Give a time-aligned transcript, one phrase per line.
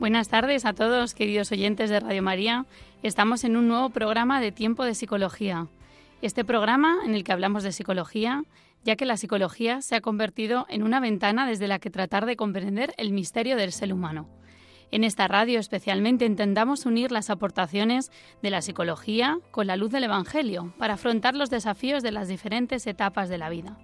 [0.00, 2.64] Buenas tardes a todos, queridos oyentes de Radio María.
[3.02, 5.66] Estamos en un nuevo programa de Tiempo de Psicología.
[6.22, 8.44] Este programa en el que hablamos de psicología,
[8.82, 12.36] ya que la psicología se ha convertido en una ventana desde la que tratar de
[12.36, 14.26] comprender el misterio del ser humano.
[14.90, 20.04] En esta radio especialmente intentamos unir las aportaciones de la psicología con la luz del
[20.04, 23.76] Evangelio para afrontar los desafíos de las diferentes etapas de la vida.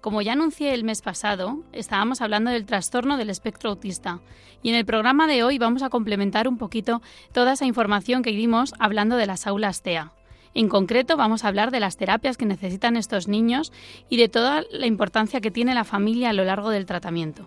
[0.00, 4.20] Como ya anuncié el mes pasado, estábamos hablando del trastorno del espectro autista
[4.62, 8.30] y en el programa de hoy vamos a complementar un poquito toda esa información que
[8.30, 10.12] dimos hablando de las aulas TEA.
[10.54, 13.72] En concreto vamos a hablar de las terapias que necesitan estos niños
[14.08, 17.46] y de toda la importancia que tiene la familia a lo largo del tratamiento.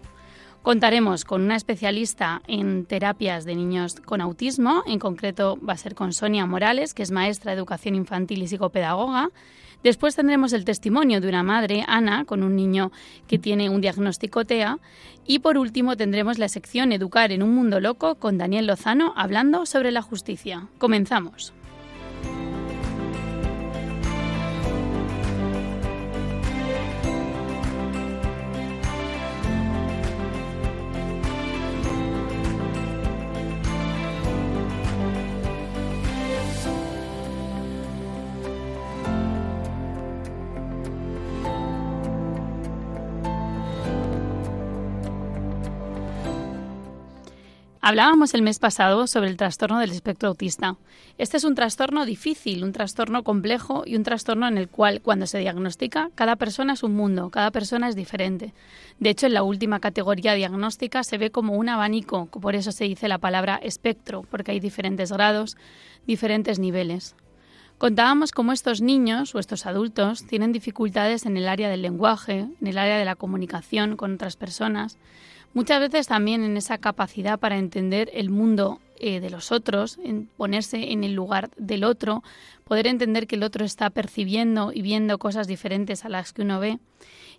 [0.61, 5.95] Contaremos con una especialista en terapias de niños con autismo, en concreto va a ser
[5.95, 9.29] con Sonia Morales, que es maestra de educación infantil y psicopedagoga,
[9.83, 12.91] Después tendremos el testimonio de una madre, Ana, con un niño
[13.27, 14.77] que tiene un diagnóstico TEA.
[15.25, 19.65] Y por último tendremos la sección Educar en un mundo loco con Daniel Lozano hablando
[19.65, 20.67] sobre la justicia.
[20.77, 21.53] Comenzamos.
[47.83, 50.77] Hablábamos el mes pasado sobre el trastorno del espectro autista.
[51.17, 55.25] Este es un trastorno difícil, un trastorno complejo y un trastorno en el cual cuando
[55.25, 58.53] se diagnostica cada persona es un mundo, cada persona es diferente.
[58.99, 62.83] De hecho, en la última categoría diagnóstica se ve como un abanico, por eso se
[62.83, 65.57] dice la palabra espectro, porque hay diferentes grados,
[66.05, 67.15] diferentes niveles.
[67.79, 72.67] Contábamos cómo estos niños o estos adultos tienen dificultades en el área del lenguaje, en
[72.67, 74.99] el área de la comunicación con otras personas,
[75.53, 80.27] Muchas veces también en esa capacidad para entender el mundo eh, de los otros, en
[80.37, 82.23] ponerse en el lugar del otro,
[82.63, 86.59] poder entender que el otro está percibiendo y viendo cosas diferentes a las que uno
[86.59, 86.79] ve.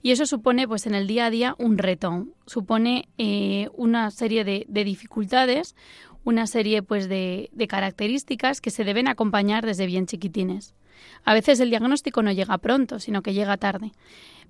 [0.03, 4.45] Y eso supone, pues, en el día a día un reto, supone eh, una serie
[4.45, 5.75] de, de, dificultades,
[6.25, 10.75] una serie, pues, de características que se deben acompañar desde bien chiquitines.
[11.25, 13.93] A veces el diagnóstico no llega pronto, sino que llega tarde.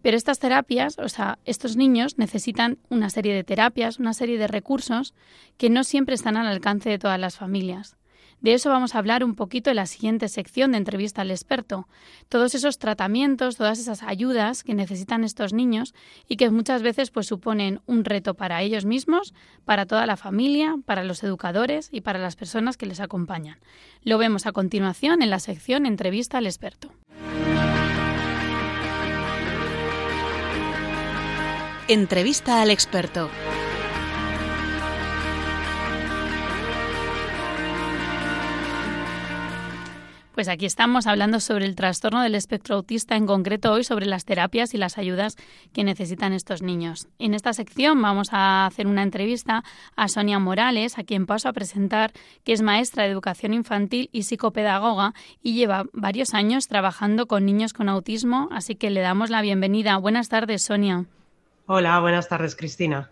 [0.03, 4.49] Pero estas terapias, o sea, estos niños necesitan una serie de terapias, una serie de
[4.49, 5.15] recursos
[5.59, 7.97] que no siempre están al alcance de todas las familias.
[8.43, 11.89] De eso vamos a hablar un poquito en la siguiente sección de entrevista al experto.
[12.29, 15.95] Todos esos tratamientos, todas esas ayudas que necesitan estos niños
[16.29, 19.33] y que muchas veces pues suponen un reto para ellos mismos,
[19.65, 23.59] para toda la familia, para los educadores y para las personas que les acompañan.
[24.03, 26.91] Lo vemos a continuación en la sección entrevista al experto.
[31.89, 33.29] Entrevista al experto.
[40.35, 44.25] Pues aquí estamos hablando sobre el trastorno del espectro autista, en concreto hoy sobre las
[44.25, 45.37] terapias y las ayudas
[45.75, 47.07] que necesitan estos niños.
[47.19, 49.63] En esta sección vamos a hacer una entrevista
[49.95, 52.13] a Sonia Morales, a quien paso a presentar,
[52.45, 57.75] que es maestra de educación infantil y psicopedagoga y lleva varios años trabajando con niños
[57.75, 59.99] con autismo, así que le damos la bienvenida.
[59.99, 61.05] Buenas tardes, Sonia.
[61.67, 63.11] Hola, buenas tardes, Cristina.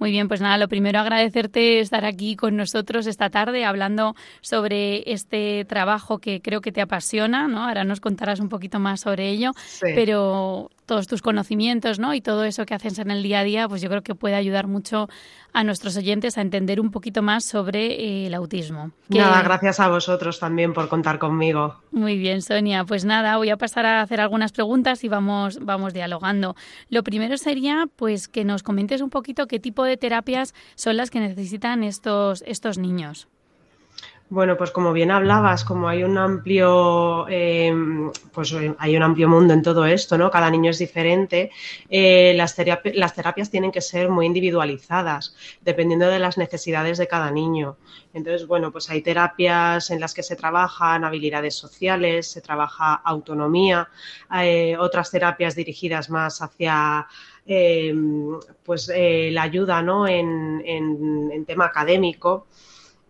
[0.00, 5.12] Muy bien, pues nada, lo primero agradecerte estar aquí con nosotros esta tarde hablando sobre
[5.12, 7.68] este trabajo que creo que te apasiona, ¿no?
[7.68, 9.50] Ahora nos contarás un poquito más sobre ello,
[9.82, 12.14] pero todos tus conocimientos ¿no?
[12.14, 14.34] y todo eso que haces en el día a día, pues yo creo que puede
[14.34, 15.08] ayudar mucho
[15.52, 18.90] a nuestros oyentes a entender un poquito más sobre eh, el autismo.
[19.08, 21.76] Nada, gracias a vosotros también por contar conmigo.
[21.92, 22.84] Muy bien, Sonia.
[22.84, 26.56] Pues nada, voy a pasar a hacer algunas preguntas y vamos, vamos dialogando.
[26.88, 31.10] Lo primero sería pues que nos comentes un poquito qué tipo de terapias son las
[31.10, 33.28] que necesitan estos, estos niños.
[34.30, 37.74] Bueno, pues como bien hablabas, como hay un amplio, eh,
[38.32, 40.30] pues hay un amplio mundo en todo esto, ¿no?
[40.30, 41.50] Cada niño es diferente.
[41.88, 47.76] Eh, las, terapias tienen que ser muy individualizadas, dependiendo de las necesidades de cada niño.
[48.14, 53.88] Entonces, bueno, pues hay terapias en las que se trabajan habilidades sociales, se trabaja autonomía,
[54.78, 57.08] otras terapias dirigidas más hacia
[58.62, 60.06] pues la ayuda, ¿no?
[60.06, 62.46] En, en tema académico.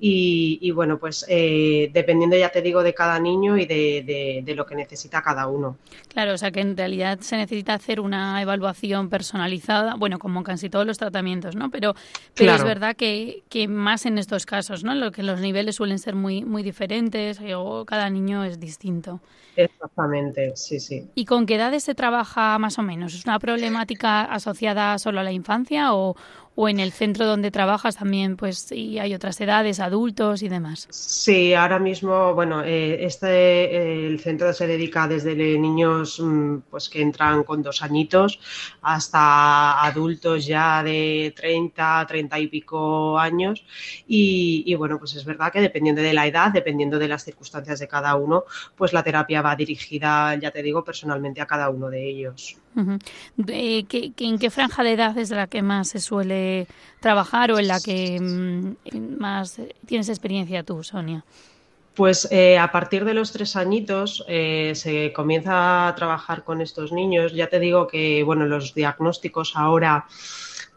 [0.02, 4.64] Y, bueno, pues eh, dependiendo, ya te digo, de cada niño y de, de, lo
[4.64, 5.76] que necesita cada uno.
[6.08, 10.70] Claro, o sea que en realidad se necesita hacer una evaluación personalizada, bueno, como casi
[10.70, 11.70] todos los tratamientos, ¿no?
[11.70, 11.94] Pero,
[12.34, 14.94] pero es verdad que, que, más en estos casos, ¿no?
[14.94, 19.20] Lo que los niveles suelen ser muy, muy diferentes o cada niño es distinto.
[19.56, 21.08] Exactamente, sí, sí.
[21.14, 23.14] ¿Y con qué edades se trabaja más o menos?
[23.14, 26.16] ¿Es una problemática asociada solo a la infancia o,
[26.54, 30.88] o en el centro donde trabajas también, pues, y hay otras edades, adultos y demás?
[30.90, 36.88] Sí, ahora mismo, bueno, eh, este, eh, el centro se dedica desde niños mm, pues
[36.88, 38.40] que entran con dos añitos
[38.82, 43.64] hasta adultos ya de 30, 30 y pico años
[44.06, 47.78] y, y, bueno, pues es verdad que dependiendo de la edad, dependiendo de las circunstancias
[47.78, 48.44] de cada uno,
[48.76, 52.56] pues la terapia va dirigida, ya te digo, personalmente a cada uno de ellos.
[52.76, 56.39] ¿En qué franja de edad es la que más se suele
[57.00, 61.24] trabajar o en la que mm, más tienes experiencia tú, Sonia?
[61.94, 66.92] Pues eh, a partir de los tres añitos eh, se comienza a trabajar con estos
[66.92, 67.34] niños.
[67.34, 70.06] Ya te digo que bueno, los diagnósticos ahora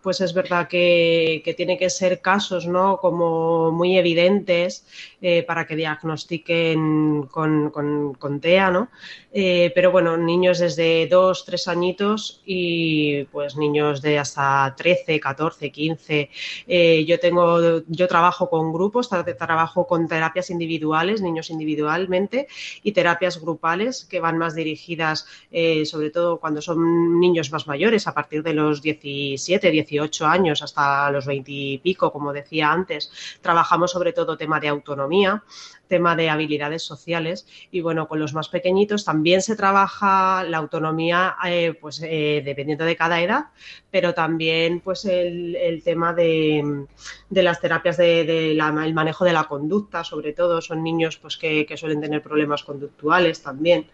[0.01, 2.97] pues es verdad que, que tiene que ser casos ¿no?
[2.97, 4.85] como muy evidentes
[5.25, 8.89] eh, para que diagnostiquen con, con, con TEA, ¿no?
[9.31, 15.71] Eh, pero bueno, niños desde 2, 3 añitos y pues niños de hasta 13, 14,
[15.71, 16.29] 15.
[17.07, 22.47] yo tengo, yo trabajo con grupos, trabajo con terapias individuales, niños individualmente
[22.83, 28.07] y terapias grupales que van más dirigidas, eh, sobre todo cuando son niños más mayores,
[28.07, 33.11] a partir de los 17, 18 años hasta los 20 y pico, como decía antes.
[33.41, 35.12] Trabajamos sobre todo tema de autonomía,
[35.87, 41.35] tema de habilidades sociales y bueno, con los más pequeñitos también se trabaja la autonomía
[41.45, 43.45] eh, pues eh, dependiendo de cada edad,
[43.91, 46.87] pero también pues el, tema de,
[47.29, 48.57] las terapias del
[48.93, 53.87] manejo de la conducta, sobre todo son niños pues que, suelen tener problemas conductuales también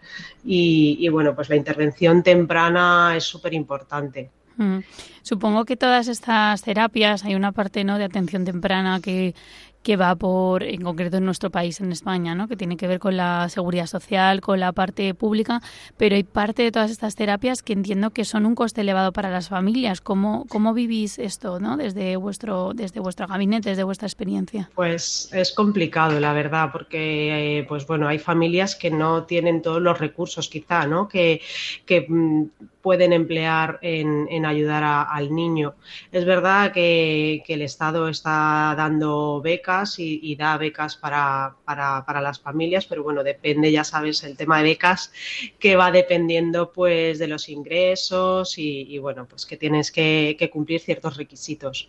[0.44, 4.30] y, y bueno, pues la intervención temprana es súper importante.
[4.60, 4.80] Mm.
[5.22, 9.34] Supongo que todas estas terapias hay una parte no de atención temprana que
[9.82, 12.48] que va por, en concreto en nuestro país, en España, ¿no?
[12.48, 15.62] que tiene que ver con la seguridad social, con la parte pública,
[15.96, 19.30] pero hay parte de todas estas terapias que entiendo que son un coste elevado para
[19.30, 20.00] las familias.
[20.00, 21.76] ¿Cómo, cómo vivís esto ¿no?
[21.76, 24.70] desde, vuestro, desde vuestro gabinete, desde vuestra experiencia?
[24.74, 29.80] Pues es complicado, la verdad, porque eh, pues bueno, hay familias que no tienen todos
[29.80, 31.08] los recursos quizá, ¿no?
[31.08, 31.40] que,
[31.86, 32.44] que mm,
[32.82, 35.74] pueden emplear en, en ayudar al niño.
[36.12, 42.40] Es verdad que, que el Estado está dando becas y, da becas para, para, las
[42.40, 45.12] familias, pero bueno, depende, ya sabes, el tema de becas
[45.58, 51.16] que va dependiendo pues de los ingresos y, bueno, pues que tienes que cumplir ciertos
[51.16, 51.88] requisitos.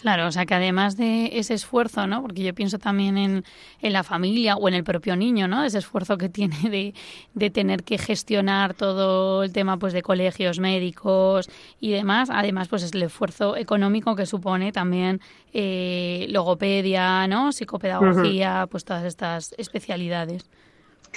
[0.00, 2.22] Claro, o sea que además de ese esfuerzo, ¿no?
[2.22, 3.44] Porque yo pienso también en,
[3.82, 5.64] en la familia o en el propio niño, ¿no?
[5.64, 6.94] Ese esfuerzo que tiene de,
[7.34, 11.50] de, tener que gestionar todo el tema pues de colegios médicos
[11.80, 12.30] y demás.
[12.30, 15.20] Además, pues es el esfuerzo económico que supone también
[15.52, 17.50] eh, logopedia, ¿no?
[17.50, 20.48] Psicopedagogía, pues todas estas especialidades.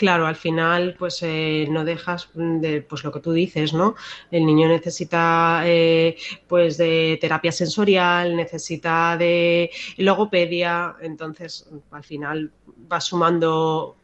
[0.01, 3.93] Claro, al final, pues eh, no dejas de, pues lo que tú dices, ¿no?
[4.31, 6.17] El niño necesita, eh,
[6.48, 12.51] pues, de terapia sensorial, necesita de logopedia, entonces, al final
[12.91, 13.96] va sumando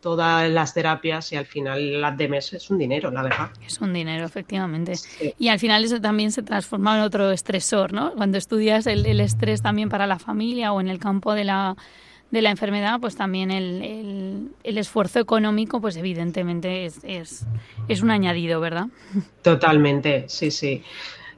[0.00, 3.50] todas las terapias y al final las de mes es un dinero, la verdad.
[3.64, 4.94] Es un dinero, efectivamente.
[5.38, 8.12] Y al final eso también se transforma en otro estresor, ¿no?
[8.14, 11.76] Cuando estudias el, el estrés también para la familia o en el campo de la
[12.34, 17.46] de la enfermedad, pues también el, el, esfuerzo económico, pues evidentemente es, es,
[17.88, 18.88] es un añadido, ¿verdad?
[19.42, 20.82] Totalmente, sí, sí.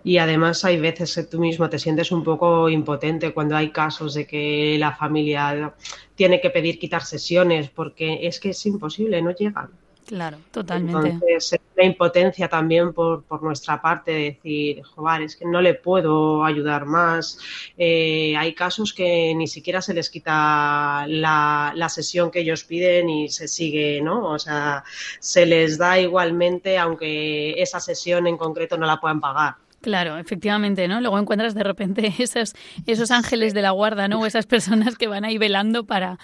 [0.03, 4.15] Y además hay veces que tú mismo te sientes un poco impotente cuando hay casos
[4.15, 5.75] de que la familia
[6.15, 9.69] tiene que pedir quitar sesiones porque es que es imposible, no llegan.
[10.07, 11.09] Claro, totalmente.
[11.09, 15.75] Entonces, la impotencia también por, por nuestra parte de decir, joder, es que no le
[15.75, 17.39] puedo ayudar más.
[17.77, 23.11] Eh, hay casos que ni siquiera se les quita la, la, sesión que ellos piden
[23.11, 24.31] y se sigue, ¿no?
[24.31, 24.85] O sea,
[25.19, 29.57] se les da igualmente, aunque esa sesión en concreto no la puedan pagar.
[29.81, 31.01] Claro, efectivamente, ¿no?
[31.01, 32.55] Luego encuentras de repente esos,
[32.87, 34.21] esos ángeles de la guarda, ¿no?
[34.21, 36.19] O esas personas que van ahí velando para,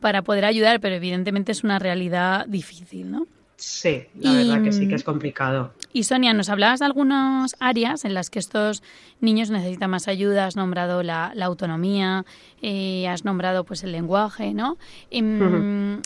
[0.00, 3.26] para poder ayudar, pero evidentemente es una realidad difícil, ¿no?
[3.56, 5.72] Sí, la verdad que sí que es complicado.
[5.92, 8.84] Y Sonia, nos hablabas de algunas áreas en las que estos
[9.20, 10.46] niños necesitan más ayuda.
[10.46, 12.24] Has nombrado la, autonomía,
[12.62, 14.78] eh, has nombrado pues el lenguaje, ¿no?
[15.10, 16.00] Em,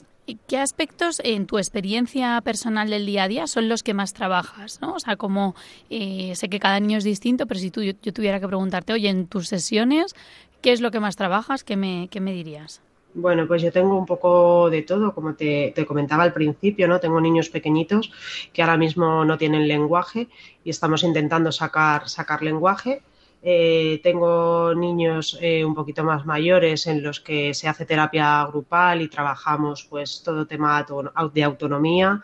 [0.47, 4.81] ¿Qué aspectos en tu experiencia personal del día a día son los que más trabajas?
[4.81, 4.95] ¿no?
[4.95, 5.55] O sea, como
[5.91, 9.09] eh, sé que cada niño es distinto, pero si tú, yo, tuviera que preguntarte, oye,
[9.09, 10.15] en tus sesiones,
[10.63, 11.65] ¿qué es lo que más trabajas?
[11.65, 12.81] ¿Qué me, qué me dirías?
[13.15, 16.99] Bueno, pues yo tengo un poco de todo, como te, comentaba al principio, ¿no?
[16.99, 18.11] Tengo niños pequeñitos
[18.53, 20.29] que ahora mismo no tienen lenguaje
[20.65, 23.03] y estamos intentando sacar, sacar lenguaje.
[23.43, 29.03] Eh, tengo niños eh, un poquito más mayores en los que se hace terapia grupal
[29.03, 30.87] y trabajamos pues todo tema
[31.35, 32.23] de autonomía,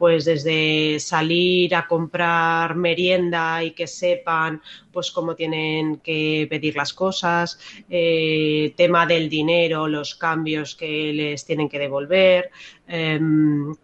[0.00, 6.94] pues desde salir a comprar merienda y que sepan pues cómo tienen que pedir las
[6.94, 12.50] cosas, eh, tema del dinero, los cambios que les tienen que devolver.
[12.88, 13.74] Em,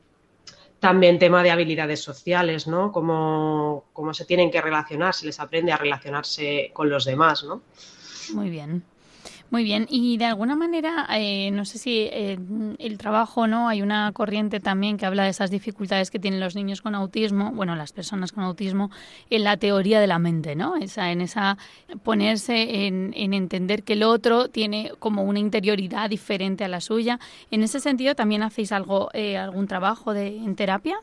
[0.80, 2.92] también tema de habilidades sociales, ¿no?
[2.92, 7.60] Cómo, cómo se tienen que relacionar, se les aprende a relacionarse con los demás, ¿no?
[8.32, 8.82] Muy bien.
[9.50, 12.36] Muy bien, y de alguna manera, eh, no sé si eh,
[12.78, 13.68] el trabajo, ¿no?
[13.68, 17.52] Hay una corriente también que habla de esas dificultades que tienen los niños con autismo,
[17.52, 18.90] bueno, las personas con autismo,
[19.30, 20.74] en la teoría de la mente, ¿no?
[20.76, 21.58] Esa, en esa
[22.02, 27.20] ponerse en, en entender que el otro tiene como una interioridad diferente a la suya.
[27.52, 30.96] En ese sentido, ¿también hacéis algo, eh, algún trabajo de, en terapia?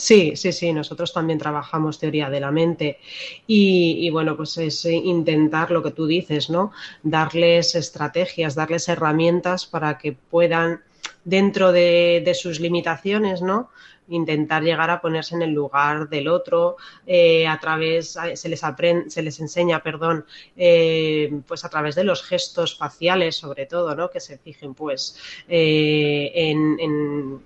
[0.00, 2.98] Sí, sí, sí, nosotros también trabajamos teoría de la mente
[3.46, 6.72] y, bueno, pues es intentar lo que tú dices, ¿no?
[7.02, 10.80] Darles estrategias, darles herramientas para que puedan,
[11.24, 13.68] dentro de, sus limitaciones, ¿no?
[14.08, 16.76] intentar llegar a ponerse en el lugar del otro
[17.06, 20.24] eh, a través se les aprende, se les enseña perdón
[20.56, 25.16] eh, pues a través de los gestos faciales sobre todo no que se fijen pues
[25.48, 27.40] eh, en, en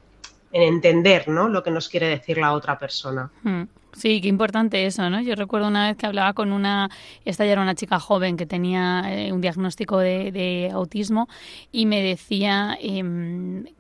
[0.63, 1.49] entender ¿no?
[1.49, 3.31] lo que nos quiere decir la otra persona.
[3.43, 3.65] Hmm.
[3.97, 5.21] Sí, qué importante eso, ¿no?
[5.21, 6.91] Yo recuerdo una vez que hablaba con una,
[7.25, 11.29] esta ya era una chica joven que tenía eh, un diagnóstico de, autismo
[11.71, 13.05] y me decía eh,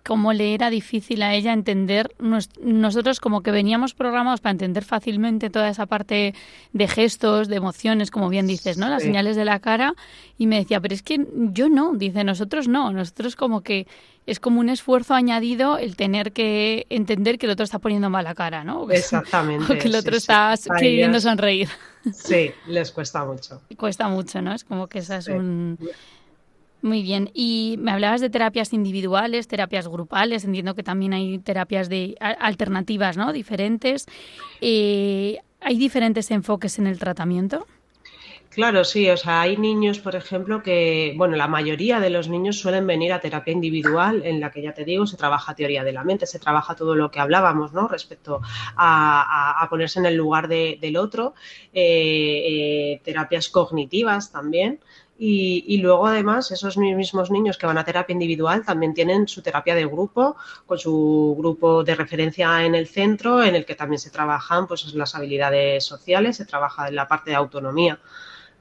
[0.04, 2.14] cómo le era difícil a ella entender,
[2.60, 6.34] nosotros como que veníamos programados para entender fácilmente toda esa parte
[6.72, 8.88] de gestos, de emociones, como bien dices, ¿no?
[8.88, 9.94] Las señales de la cara
[10.38, 13.88] y me decía, pero es que yo no, dice, nosotros no, nosotros como que
[14.26, 18.34] es como un esfuerzo añadido el tener que entender que el otro está poniendo mala
[18.34, 18.90] cara, ¿no?
[18.90, 19.64] Exactamente.
[19.74, 21.68] O que el otro está queriendo sonreír.
[22.12, 23.62] Sí, les cuesta mucho.
[23.78, 24.52] Cuesta mucho, ¿no?
[24.52, 25.78] Es como que esa es un...
[26.82, 27.30] Muy bien.
[27.32, 30.44] Y me hablabas de terapias individuales, terapias grupales.
[30.44, 33.32] Entiendo que también hay terapias de alternativas, ¿no?
[33.32, 34.04] Diferentes.
[34.60, 37.66] Eh, ¿Hay diferentes enfoques en el tratamiento?
[38.54, 42.61] Claro, sí, o sea, hay niños, por ejemplo, que, bueno, la mayoría de los niños
[42.61, 45.92] suelen venir a terapia individual, en la que ya te digo, se trabaja teoría de
[45.92, 47.88] la mente, se trabaja todo lo que hablábamos, ¿no?
[47.88, 48.40] Respecto
[48.76, 51.34] a, ponerse en el lugar del otro,
[51.73, 54.78] eh, eh, terapias cognitivas también.
[55.18, 59.42] Y, y, luego, además, esos mismos niños que van a terapia individual también tienen su
[59.42, 63.99] terapia de grupo, con su grupo de referencia en el centro, en el que también
[63.99, 67.99] se trabajan pues, las habilidades sociales, se trabaja en la parte de autonomía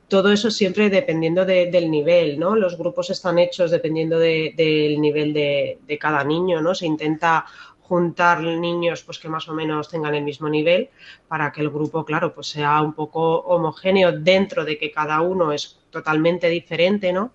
[0.07, 2.55] todo eso siempre dependiendo del nivel, ¿no?
[2.55, 6.75] Los grupos están hechos dependiendo del nivel de, cada niño, ¿no?
[6.75, 7.45] Se intenta
[7.81, 10.89] juntar niños pues que más o menos tengan el mismo nivel
[11.27, 15.51] para que el grupo, claro, pues sea un poco homogéneo dentro de que cada uno
[15.51, 17.33] es totalmente diferente, ¿no?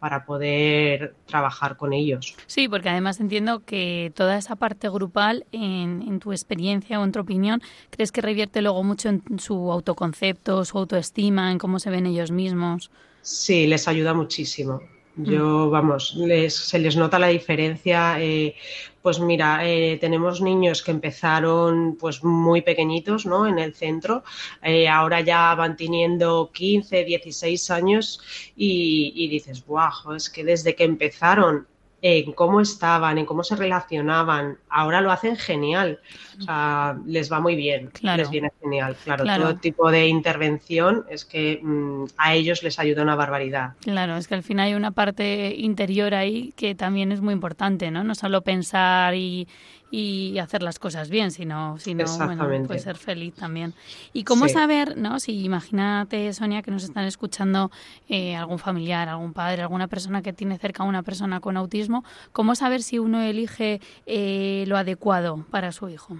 [0.00, 2.34] Para poder trabajar con ellos.
[2.46, 7.20] Sí, porque además entiendo que toda esa parte grupal, en, tu experiencia o en tu
[7.20, 12.06] opinión, ¿crees que revierte luego mucho en su autoconcepto, su autoestima, en cómo se ven
[12.06, 12.90] ellos mismos?
[13.22, 14.80] Sí, les ayuda muchísimo.
[15.16, 15.70] Yo, mm.
[15.70, 16.16] vamos,
[16.48, 18.20] se les nota la diferencia.
[18.20, 18.54] Eh,
[19.02, 23.46] pues mira, eh, tenemos niños que empezaron pues muy pequeñitos, ¿no?
[23.46, 24.22] En el centro.
[24.62, 28.20] Eh, ahora ya van teniendo 15, 16 años
[28.56, 31.66] y, y dices, guau, es que desde que empezaron
[32.02, 34.58] en cómo estaban, en cómo se relacionaban.
[34.68, 36.00] Ahora lo hacen genial.
[36.38, 37.90] O sea, les va muy bien.
[38.02, 38.96] Les viene genial.
[39.04, 43.74] Claro, todo tipo de intervención es que mm, a ellos les ayuda una barbaridad.
[43.80, 47.90] Claro, es que al final hay una parte interior ahí que también es muy importante,
[47.90, 48.04] ¿no?
[48.04, 49.46] No solo pensar y,
[49.90, 53.74] y hacer las cosas bien, sino, sino bueno, puede ser feliz también.
[54.12, 55.18] ¿Y cómo saber, no?
[55.20, 57.70] Si imagínate, Sonia, que nos están escuchando
[58.08, 62.04] eh, algún familiar, algún padre, alguna persona que tiene cerca a una persona con autismo,
[62.32, 66.16] ¿cómo saber si uno elige eh, lo adecuado para su hijo?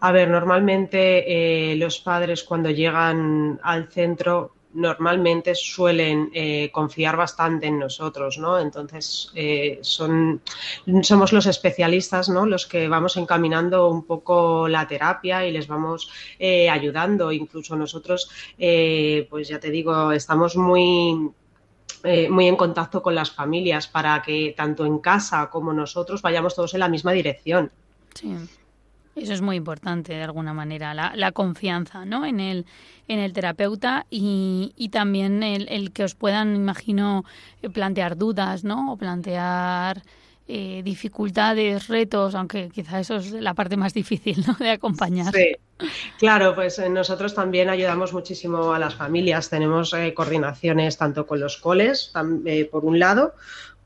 [0.00, 7.66] A ver, normalmente eh, los padres cuando llegan al centro normalmente suelen eh, confiar bastante
[7.66, 8.58] en nosotros, ¿no?
[8.58, 10.42] Entonces, eh, son,
[11.02, 12.46] somos los especialistas, ¿no?
[12.46, 17.32] Los que vamos encaminando un poco la terapia y les vamos eh, ayudando.
[17.32, 21.30] Incluso nosotros, pues ya te digo, estamos muy
[22.30, 26.72] muy en contacto con las familias para que tanto en casa como nosotros vayamos todos
[26.74, 27.72] en la misma dirección.
[28.14, 28.36] Sí.
[29.16, 32.26] Eso es muy importante, de alguna manera, la, confianza ¿no?
[32.26, 32.66] en, el,
[33.08, 37.24] en el terapeuta y, y también el, el, que os puedan, imagino,
[37.62, 38.92] eh, plantear dudas ¿no?
[38.92, 40.02] o plantear
[40.48, 44.52] eh, dificultades, retos, aunque quizá eso es la parte más difícil ¿no?
[44.52, 45.34] de acompañar.
[45.34, 45.56] Sí.
[46.18, 49.48] Claro, pues eh, nosotros también ayudamos muchísimo a las familias.
[49.48, 52.12] Tenemos coordinaciones tanto con los coles,
[52.70, 53.34] por un lado,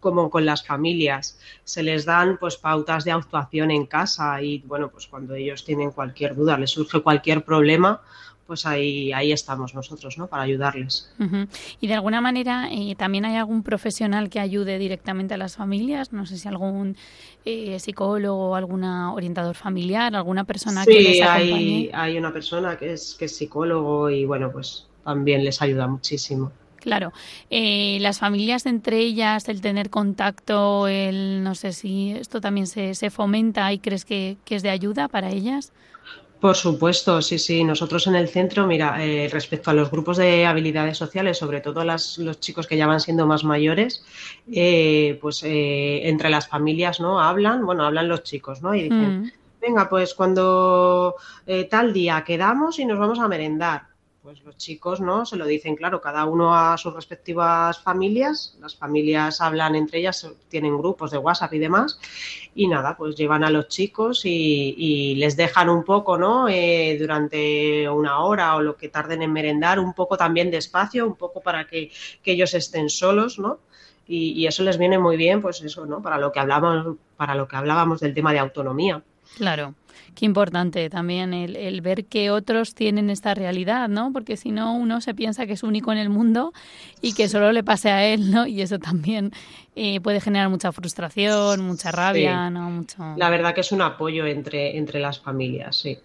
[0.00, 1.38] como con las familias.
[1.64, 5.92] Se les dan pues pautas de actuación en casa y bueno, pues cuando ellos tienen
[5.92, 8.00] cualquier duda, les surge cualquier problema,
[8.50, 10.26] pues ahí, ahí estamos nosotros, ¿no?
[10.26, 11.08] Para ayudarles.
[11.80, 16.12] Y de alguna manera, eh, ¿también hay algún profesional que ayude directamente a las familias?
[16.12, 16.96] No sé si algún
[17.44, 21.52] eh, psicólogo, alguna orientador familiar, alguna persona que les acompañe.
[21.52, 25.86] Hay, hay una persona que es, que es psicólogo y bueno, pues también les ayuda
[25.86, 26.50] muchísimo.
[26.80, 27.12] Claro,
[27.50, 32.94] eh, las familias entre ellas, el tener contacto, el no sé si esto también se,
[32.94, 35.72] se fomenta y crees que, es de ayuda para ellas.
[36.40, 37.62] Por supuesto, sí, sí.
[37.64, 41.84] Nosotros en el centro, mira, eh, respecto a los grupos de habilidades sociales, sobre todo
[41.84, 44.02] las, los chicos que ya van siendo más mayores,
[44.50, 47.20] eh, pues entre las familias, ¿no?
[47.20, 48.74] Hablan, bueno, hablan los chicos, ¿no?
[48.74, 49.32] Y dicen, mm.
[49.60, 51.16] venga, pues cuando
[51.68, 53.89] tal día quedamos y nos vamos a merendar
[54.22, 58.76] pues los chicos no se lo dicen claro cada uno a sus respectivas familias las
[58.76, 61.98] familias hablan entre ellas tienen grupos de WhatsApp y demás
[62.54, 67.88] y nada pues llevan a los chicos y, les dejan un poco no eh, durante
[67.88, 71.40] una hora o lo que tarden en merendar un poco también de espacio un poco
[71.40, 71.90] para que,
[72.24, 73.58] ellos estén solos no
[74.06, 77.34] y, y, eso les viene muy bien pues eso no para lo que hablamos para
[77.34, 79.02] lo que hablábamos del tema de autonomía
[79.36, 79.74] claro
[80.14, 84.12] qué importante también el, ver que otros tienen esta realidad, ¿no?
[84.12, 86.52] Porque si no, uno se piensa que es único en el mundo
[87.00, 88.46] y que solo le pase a él, ¿no?
[88.46, 89.32] Y eso también
[89.76, 92.70] eh, puede generar mucha frustración, mucha rabia, ¿no?
[92.70, 92.96] Mucho...
[93.16, 95.98] La verdad que es un apoyo entre, entre las familias, sí.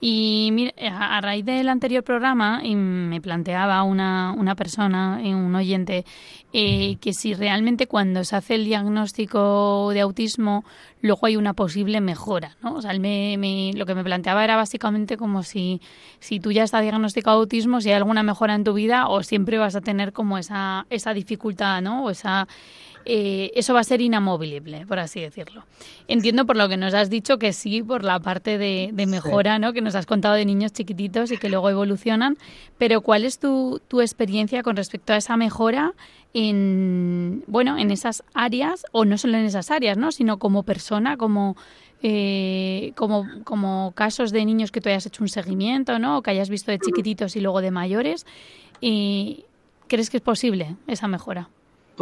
[0.00, 0.72] Y mira,
[1.16, 6.04] a raíz del anterior programa me planteaba una, una persona, eh, un oyente,
[6.52, 10.64] eh, que si realmente cuando se hace el diagnóstico de autismo
[11.02, 12.74] luego hay una posible mejora, ¿no?
[12.74, 15.82] O sea, me, lo que me planteaba era básicamente como si,
[16.20, 19.58] si tú ya estás diagnosticado autismo, si hay alguna mejora en tu vida o siempre
[19.58, 22.04] vas a tener como esa, esa dificultad, ¿no?
[22.04, 22.46] O esa
[23.04, 25.64] eh, eso va a ser inamovible, por así decirlo.
[26.08, 29.72] Entiendo por lo que nos has dicho que sí, por la parte de, mejora, ¿no?
[29.72, 32.36] Que nos has contado de niños chiquititos y que luego evolucionan,
[32.78, 35.92] pero ¿cuál es tu, tu experiencia con respecto a esa mejora
[36.34, 40.12] en, bueno, en esas áreas, o no solo en esas áreas, ¿no?
[40.12, 41.56] Sino como persona, como
[42.04, 46.18] eh, como, como casos de niños que tú hayas hecho un seguimiento, ¿no?
[46.18, 48.26] O que hayas visto de chiquititos y luego de mayores.
[48.80, 49.44] Y
[49.92, 51.50] ¿Crees que es posible esa mejora?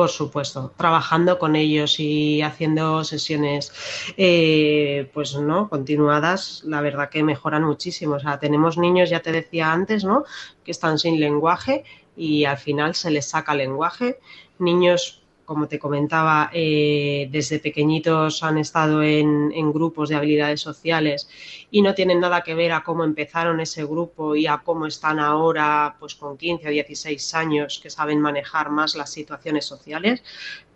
[0.00, 3.70] Por supuesto, trabajando con ellos y haciendo sesiones,
[4.16, 8.14] eh, pues no, continuadas, la verdad que mejoran muchísimo.
[8.14, 10.24] O sea, tenemos niños, ya te decía antes, ¿no?
[10.64, 11.84] Que están sin lenguaje
[12.16, 14.20] y al final se les saca lenguaje.
[14.58, 15.19] Niños
[15.50, 21.28] como te comentaba, eh, desde pequeñitos han estado en, grupos de habilidades sociales
[21.72, 25.18] y no tienen nada que ver a cómo empezaron ese grupo y a cómo están
[25.18, 30.22] ahora, pues con 15 o 16 años, que saben manejar más las situaciones sociales.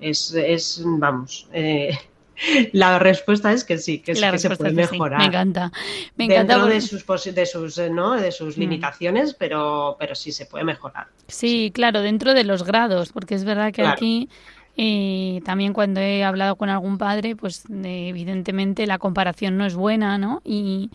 [0.01, 1.97] Es, es vamos, eh,
[2.73, 5.21] la respuesta es que sí, que, se puede mejorar.
[5.21, 5.73] Me encanta.
[6.17, 8.13] Me encanta de sus de sus, ¿no?
[8.13, 8.61] de sus mm.
[8.61, 11.07] limitaciones, pero, pero sí se puede mejorar.
[11.29, 14.29] Sí, claro, dentro de los grados, porque es verdad que aquí
[14.77, 20.19] y también cuando he hablado con algún padre, pues evidentemente la comparación no es buena,
[20.19, 20.43] ¿no?
[20.45, 20.91] Y,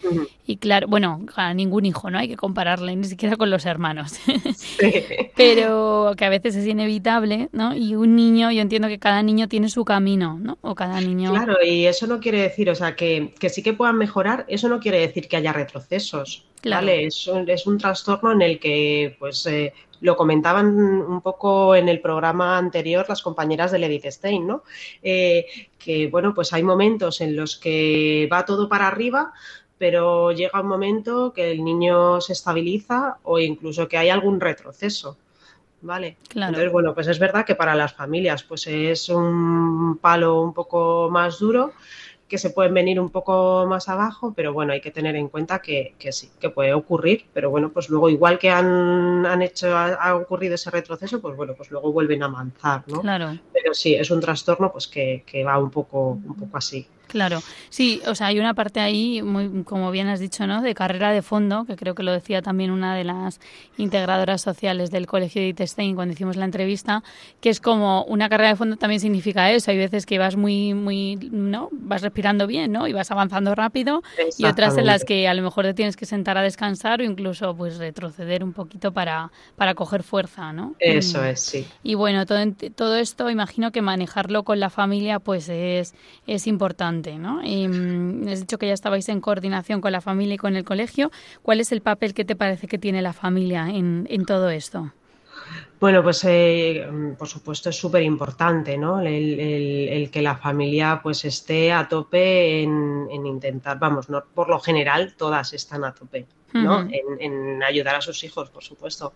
[0.46, 2.18] y, claro, bueno, a ningún hijo, ¿no?
[2.18, 4.20] Hay que compararle, ni siquiera con los hermanos.
[5.38, 7.74] Pero que a veces es inevitable, ¿no?
[7.74, 10.58] Y un niño, yo entiendo que cada niño tiene su camino, ¿no?
[10.62, 11.32] O cada niño...
[11.32, 14.68] Claro, y eso no quiere decir, o sea, que, que sí que puedan mejorar, eso
[14.68, 16.46] no quiere decir que haya retrocesos.
[16.62, 16.88] Claro.
[16.88, 17.06] ¿vale?
[17.06, 22.02] Es, es, un trastorno en el que, pues, eh, lo comentaban un poco en el
[22.02, 24.64] programa anterior las compañeras de Edith Stein, ¿no?
[25.02, 25.46] Eh,
[25.78, 29.34] que, bueno, pues hay momentos en los que va todo para arriba,
[29.78, 35.18] pero llega un momento que el niño se estabiliza o incluso que hay algún retroceso.
[35.82, 36.18] ¿Vale?
[36.28, 36.50] Claro.
[36.50, 41.10] Entonces, bueno, pues es verdad que para las familias pues es un palo un poco
[41.10, 41.72] más duro
[42.30, 45.60] que se pueden venir un poco más abajo, pero bueno, hay que tener en cuenta
[45.60, 50.16] que, sí, que puede ocurrir, pero bueno, pues luego igual que han, han hecho, ha,
[50.16, 53.02] ocurrido ese retroceso, pues bueno, pues luego vuelven a avanzar, ¿no?
[53.02, 53.38] Claro.
[53.52, 56.88] Pero sí, es un trastorno pues que, que va un poco, un poco así.
[57.10, 60.62] Claro, sí, o sea, hay una parte ahí, muy, como bien has dicho, ¿no?
[60.62, 63.42] De carrera de fondo, que creo que lo decía también una de las
[63.78, 67.04] integradoras sociales del Colegio de Itestein cuando hicimos la entrevista,
[67.42, 69.72] que es como una carrera de fondo también significa eso.
[69.72, 71.70] Hay veces que vas muy, muy, ¿no?
[71.72, 72.88] Vas respirando bien, ¿no?
[72.88, 74.04] Y vas avanzando rápido,
[74.38, 77.04] y otras en las que a lo mejor te tienes que sentar a descansar o
[77.04, 80.76] incluso, pues, retroceder un poquito para, para coger fuerza, ¿no?
[80.78, 81.68] Eso es, sí.
[81.82, 82.40] Y bueno, todo,
[82.76, 85.96] todo esto, imagino que manejarlo con la familia, pues, es,
[86.28, 86.99] es importante.
[87.02, 87.44] ¿No?
[87.44, 90.64] Y, mm, has dicho que ya estabais en coordinación con la familia y con el
[90.64, 91.12] colegio.
[91.42, 94.92] ¿Cuál es el papel que te parece que tiene la familia en, en todo esto?
[95.80, 96.86] Bueno, pues eh,
[97.18, 99.00] por supuesto es súper importante, ¿no?
[99.00, 104.60] El, que la familia pues esté a tope en, en, intentar, vamos, no, por lo
[104.60, 106.88] general todas están a tope, ¿no?
[107.20, 109.14] en, ayudar a sus hijos, por supuesto.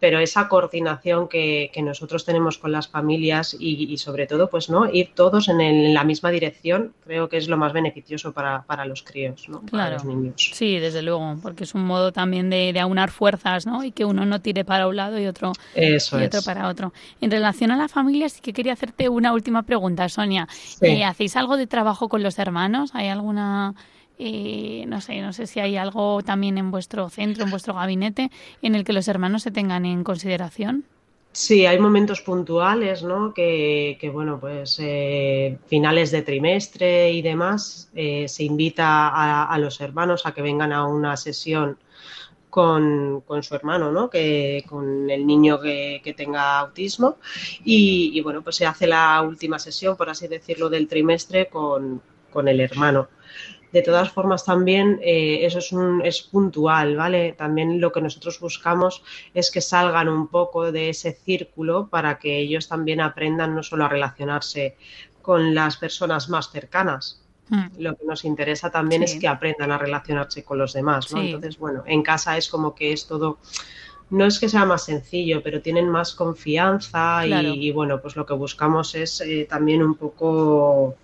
[0.00, 4.90] Pero esa coordinación que, nosotros tenemos con las familias y, sobre todo, pues, ¿no?
[4.90, 9.48] Ir todos en, la misma dirección, creo que es lo más beneficioso para, los críos,
[9.48, 9.62] ¿no?
[9.62, 10.50] Para los niños.
[10.52, 13.84] Sí, desde luego, porque es un modo también de, aunar fuerzas, ¿no?
[13.84, 15.52] Y que uno no tire para un lado y otro,
[15.96, 16.92] otro para otro.
[17.20, 20.48] En relación a la familia, sí que quería hacerte una última pregunta, Sonia.
[20.80, 22.90] Eh, ¿Hacéis algo de trabajo con los hermanos?
[22.94, 23.74] ¿Hay alguna
[24.18, 28.30] eh, no sé, no sé si hay algo también en vuestro centro, en vuestro gabinete,
[28.62, 30.84] en el que los hermanos se tengan en consideración.
[31.32, 33.34] Sí, hay momentos puntuales, ¿no?
[33.34, 40.26] Que, bueno, pues eh, finales de trimestre y demás, eh, se invita a, los hermanos
[40.26, 41.76] a que vengan a una sesión
[42.54, 44.08] con, su hermano, ¿no?
[44.08, 47.16] Que, con el niño que, tenga autismo.
[47.64, 52.00] Y, y, bueno, pues se hace la última sesión, por así decirlo, del trimestre con,
[52.30, 53.08] con el hermano.
[53.72, 57.32] De todas formas, también eh, eso es, un, es puntual, ¿vale?
[57.32, 59.02] También lo que nosotros buscamos
[59.34, 63.86] es que salgan un poco de ese círculo para que ellos también aprendan no solo
[63.86, 64.76] a relacionarse
[65.22, 67.66] con las personas más cercanas, hmm.
[67.78, 71.20] Lo que nos interesa también es que aprendan a relacionarse con los demás, ¿no?
[71.20, 73.38] Entonces, bueno, en casa es como que es todo,
[74.10, 78.34] no es que sea más sencillo, pero tienen más confianza y, bueno, pues lo que
[78.34, 80.96] buscamos es eh, también un poco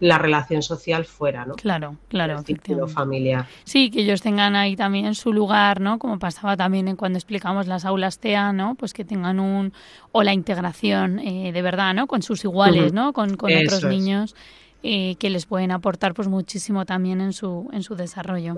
[0.00, 1.54] la relación social fuera, ¿no?
[1.54, 2.42] Claro, claro.
[2.46, 3.46] El familiar.
[3.64, 5.98] Sí, que ellos tengan ahí también su lugar, ¿no?
[5.98, 8.74] Como pasaba también en cuando explicamos las aulas TEA, ¿no?
[8.74, 9.72] Pues que tengan un...
[10.12, 12.06] o la integración eh, de verdad, ¿no?
[12.06, 13.12] Con sus iguales, ¿no?
[13.12, 14.34] Con, otros niños
[14.82, 18.56] eh, que les pueden aportar pues muchísimo también en su, en su desarrollo.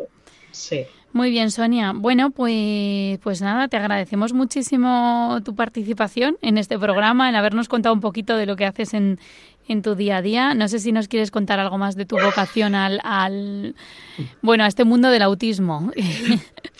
[0.51, 0.87] Sí.
[1.13, 1.93] Muy bien, Sonia.
[1.95, 7.95] Bueno, pues, pues nada, te agradecemos muchísimo tu participación en este programa, en habernos contado
[7.95, 9.19] un poquito de lo que haces en,
[9.69, 10.55] en tu día a día.
[10.55, 13.75] No sé si nos quieres contar algo más de tu vocación al, al
[14.43, 15.93] bueno, a este mundo del autismo.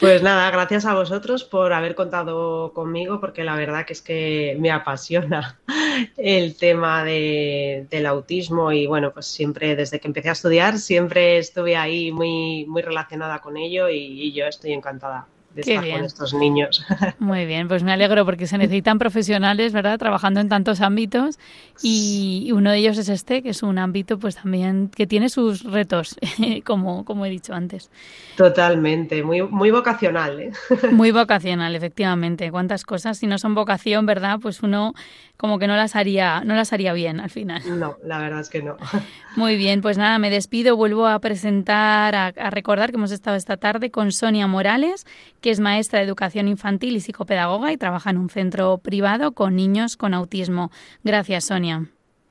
[0.01, 4.57] Pues nada, gracias a vosotros por haber contado conmigo, porque la verdad que es que
[4.61, 5.59] me apasiona
[6.17, 11.77] el tema del autismo y bueno, pues siempre desde que empecé a estudiar siempre estuve
[11.77, 15.27] ahí muy, muy relacionada con ello y yo estoy encantada
[15.65, 16.85] con estos niños.
[17.19, 19.99] Muy bien, pues me alegro porque se necesitan profesionales, ¿verdad?
[19.99, 21.39] Trabajando en tantos ámbitos
[21.83, 25.65] y uno de ellos es este, que es un ámbito pues también que tiene sus
[25.65, 26.17] retos,
[26.65, 27.91] como, como he dicho antes.
[28.37, 30.41] Totalmente, muy, muy vocacional.
[30.41, 30.53] ¿eh?
[30.93, 32.51] Muy vocacional, efectivamente.
[32.51, 34.39] Cuántas cosas, si no son vocación, ¿verdad?
[34.41, 34.95] Pues uno
[35.39, 37.63] como que no las haría, no las haría bien al final.
[37.79, 38.77] No, la verdad es que no.
[39.37, 43.37] Muy bien, pues nada, me despido, vuelvo a presentar, a, a recordar que hemos estado
[43.37, 45.07] esta tarde con Sonia Morales,
[45.41, 49.55] que es maestra de educación infantil y psicopedagoga y trabaja en un centro privado con
[49.55, 50.73] niños con autismo.
[51.05, 51.87] Gracias, Sonia.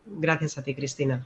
[0.06, 1.26] Gracias a ti, Cristina.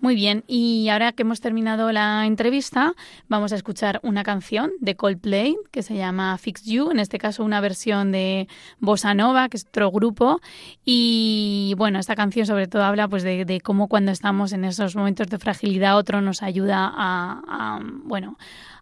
[0.00, 2.94] Muy bien, y ahora que hemos terminado la entrevista,
[3.28, 7.42] vamos a escuchar una canción de Coldplay que se llama Fix You, en este caso
[7.42, 8.46] una versión de
[8.78, 10.40] Bossa Nova, que es otro grupo.
[10.84, 15.26] Y bueno, esta canción sobre todo habla pues de, cómo cuando estamos en esos momentos
[15.26, 18.38] de fragilidad otro nos ayuda a, bueno,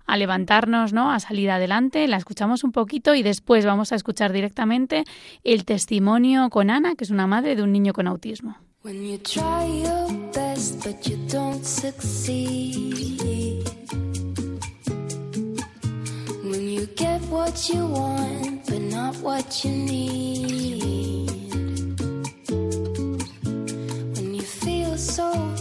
[0.06, 1.10] a levantarnos, ¿no?
[1.10, 2.06] A salir adelante.
[2.08, 5.04] La escuchamos un poquito y después vamos a escuchar directamente
[5.44, 8.58] el testimonio con Ana, que es una madre de un niño con autismo.
[10.86, 13.68] But you don't succeed.
[16.44, 21.28] When you get what you want but not what you need.
[24.14, 25.55] When you feel so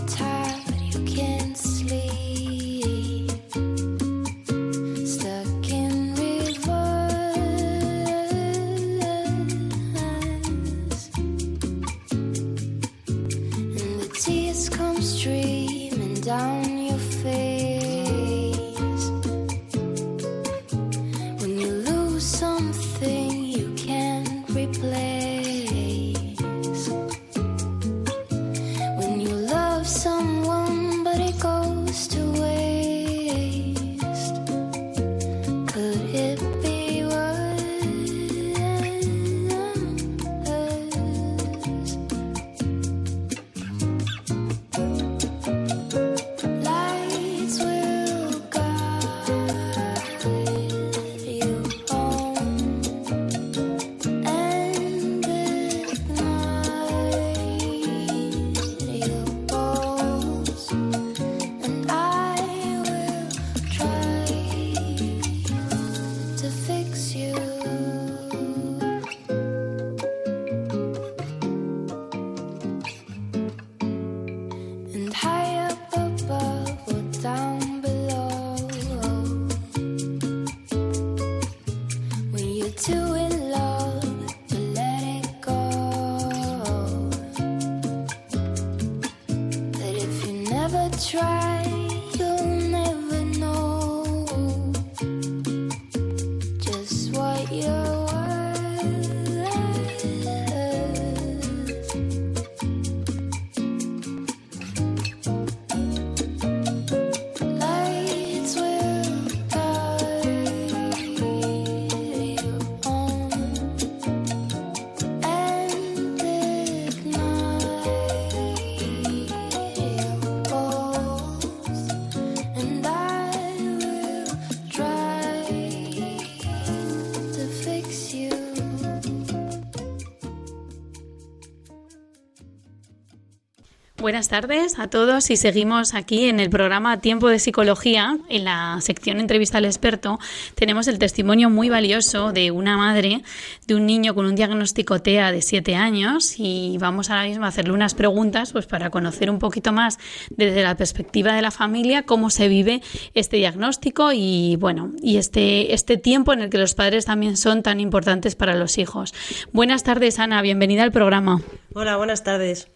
[134.06, 138.20] Buenas tardes a todos y seguimos aquí en el programa Tiempo de Psicología.
[138.30, 140.20] En la sección Entrevista al experto
[140.54, 143.24] tenemos el testimonio muy valioso de una madre
[143.66, 147.48] de un niño con un diagnóstico TEA de 7 años y vamos ahora mismo a
[147.48, 149.98] hacerle unas preguntas pues para conocer un poquito más
[150.30, 152.84] desde la perspectiva de la familia cómo se vive
[153.16, 157.64] este diagnóstico y bueno, y este, este tiempo en el que los padres también son
[157.64, 159.16] tan importantes para los hijos.
[159.52, 161.42] Buenas tardes Ana, bienvenida al programa.
[161.74, 162.68] Hola, buenas tardes.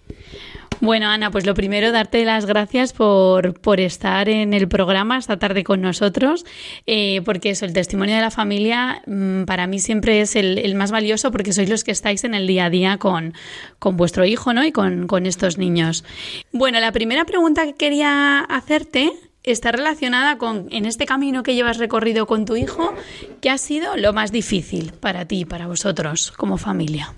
[0.81, 5.37] Bueno, Ana, pues lo primero, darte las gracias por, por estar en el programa esta
[5.37, 6.45] tarde con nosotros,
[6.87, 10.91] eh, porque eso, el testimonio de la familia mm, para mí siempre es el, más
[10.91, 13.33] valioso porque sois los que estáis en el día a día con,
[13.77, 14.63] con vuestro hijo ¿no?
[14.63, 16.05] y con, con estos niños.
[16.53, 19.11] Bueno, la primera pregunta que quería hacerte
[19.43, 22.93] está relacionada con, en este camino que llevas recorrido con tu hijo,
[23.41, 27.13] ¿qué ha sido lo más difícil para ti, para vosotros como familia?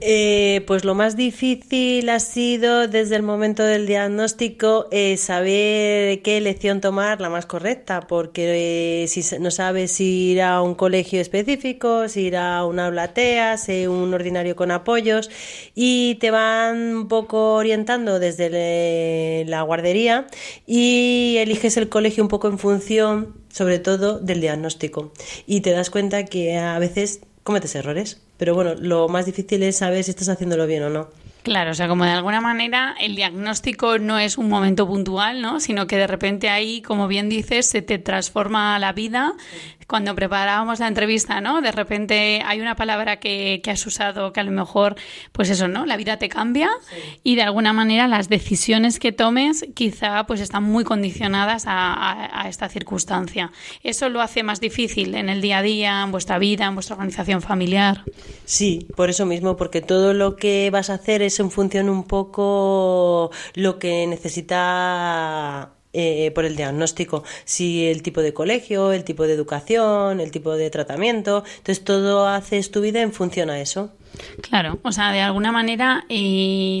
[0.00, 6.36] Eh, pues lo más difícil ha sido desde el momento del diagnóstico eh, saber qué
[6.36, 11.20] elección tomar la más correcta, porque eh, si no sabes si ir a un colegio
[11.20, 15.30] específico, si ir a una aula TEA, si un ordinario con apoyos,
[15.74, 20.28] y te van un poco orientando desde la guardería
[20.64, 25.12] y eliges el colegio un poco en función, sobre todo, del diagnóstico.
[25.46, 28.20] Y te das cuenta que a veces cometes errores.
[28.36, 31.08] Pero bueno, lo más difícil es saber si estás haciéndolo bien o no.
[31.42, 35.60] Claro, o sea, como de alguna manera el diagnóstico no es un momento puntual, ¿no?
[35.60, 39.32] Sino que de repente ahí, como bien dices, se te transforma la vida,
[39.88, 41.62] cuando preparábamos la entrevista, ¿no?
[41.62, 44.96] De repente hay una palabra que, que has usado que a lo mejor,
[45.32, 45.86] pues eso, ¿no?
[45.86, 46.68] La vida te cambia
[47.24, 52.48] y de alguna manera las decisiones que tomes quizá pues están muy condicionadas a, a,
[52.50, 53.50] esta circunstancia.
[53.82, 56.94] ¿Eso lo hace más difícil en el día a día, en vuestra vida, en vuestra
[56.94, 58.04] organización familiar?
[58.44, 62.04] Sí, por eso mismo, porque todo lo que vas a hacer es en función un
[62.04, 69.26] poco lo que necesita eh, por el diagnóstico, si el tipo de colegio, el tipo
[69.26, 73.90] de educación, el tipo de tratamiento, entonces todo haces tu vida en función a eso.
[74.40, 76.04] Claro, o sea, de alguna manera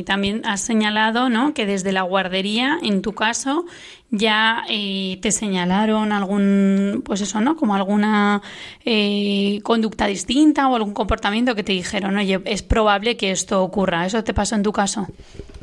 [0.06, 1.54] también has señalado, ¿no?
[1.54, 3.64] Que desde la guardería, en tu caso,
[4.10, 7.56] ya eh, te señalaron algún, pues eso, ¿no?
[7.56, 8.42] Como alguna
[8.84, 14.06] eh, conducta distinta o algún comportamiento que te dijeron, oye, es probable que esto ocurra.
[14.06, 15.06] ¿Eso te pasó en tu caso?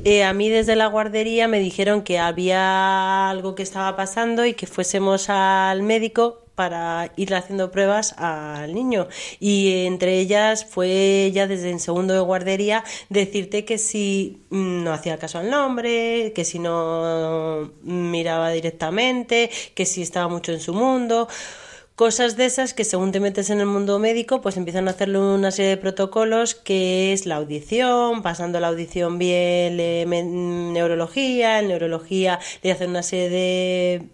[0.03, 4.53] Eh, a mí desde la guardería me dijeron que había algo que estaba pasando y
[4.53, 9.07] que fuésemos al médico para ir haciendo pruebas al niño.
[9.39, 15.17] Y entre ellas fue ya desde en segundo de guardería decirte que si no hacía
[15.17, 21.27] caso al nombre, que si no miraba directamente, que si estaba mucho en su mundo.
[21.95, 25.17] Cosas de esas que según te metes en el mundo médico, pues empiezan a hacerle
[25.17, 29.77] una serie de protocolos que es la audición, pasando la audición bien,
[30.73, 34.09] neurología, en neurología le hacen una serie de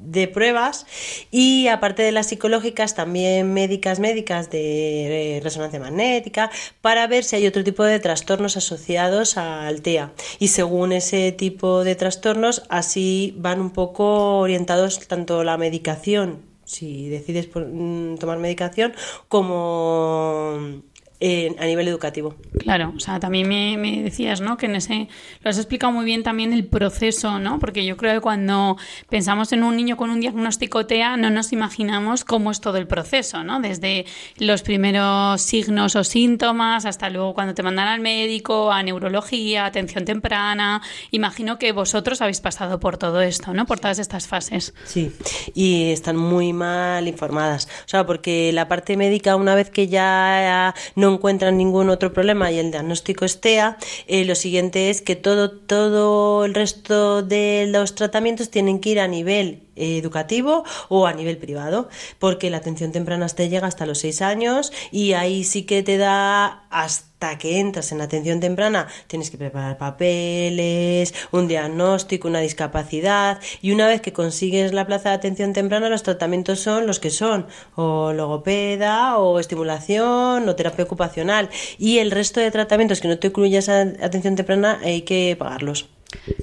[0.00, 0.86] de pruebas
[1.30, 7.46] y aparte de las psicológicas también médicas médicas de resonancia magnética para ver si hay
[7.46, 13.60] otro tipo de trastornos asociados al TEA y según ese tipo de trastornos así van
[13.60, 18.92] un poco orientados tanto la medicación si decides mm, tomar medicación
[19.28, 20.82] como
[21.20, 22.36] a nivel educativo.
[22.60, 24.56] Claro, o sea, también me, decías, ¿no?
[24.56, 25.08] Que en ese
[25.42, 27.58] lo has explicado muy bien también el proceso, ¿no?
[27.58, 28.76] Porque yo creo que cuando
[29.08, 32.86] pensamos en un niño con un diagnóstico TEA no nos imaginamos cómo es todo el
[32.86, 33.60] proceso, ¿no?
[33.60, 34.06] Desde
[34.38, 40.04] los primeros signos o síntomas hasta luego cuando te mandan al médico, a neurología, atención
[40.04, 40.82] temprana.
[41.10, 43.66] Imagino que vosotros habéis pasado por todo esto, ¿no?
[43.66, 44.72] Por todas estas fases.
[44.84, 45.12] Sí,
[45.54, 47.66] y están muy mal informadas.
[47.86, 52.50] O sea, porque la parte médica una vez que ya no encuentran ningún otro problema
[52.50, 57.66] y el diagnóstico es TEA, eh, lo siguiente es que todo, todo el resto de
[57.68, 61.88] los tratamientos tienen que ir a nivel educativo o a nivel privado,
[62.18, 65.98] porque la atención temprana te llega hasta los seis años y ahí sí que te
[65.98, 72.38] da hasta hasta que entras en atención temprana tienes que preparar papeles, un diagnóstico, una
[72.38, 77.00] discapacidad y una vez que consigues la plaza de atención temprana los tratamientos son los
[77.00, 83.08] que son o logopeda o estimulación o terapia ocupacional y el resto de tratamientos que
[83.08, 85.88] no te incluyas a atención temprana hay que pagarlos.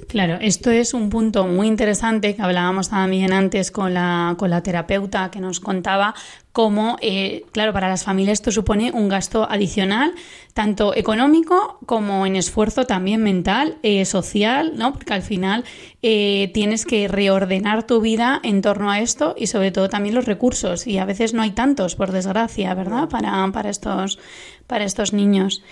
[0.08, 4.62] Claro, esto es un punto muy interesante que hablábamos también antes con la, con la
[4.62, 6.14] terapeuta que nos contaba
[6.52, 10.14] cómo, eh, claro, para las familias esto supone un gasto adicional,
[10.54, 14.92] tanto económico como en esfuerzo también mental, eh, social, ¿no?
[14.92, 15.64] Porque al final
[16.00, 20.24] eh, tienes que reordenar tu vida en torno a esto y sobre todo también los
[20.24, 20.86] recursos.
[20.86, 23.08] Y a veces no hay tantos, por desgracia, ¿verdad?
[23.08, 24.18] Para, para, estos,
[24.66, 25.62] para estos niños.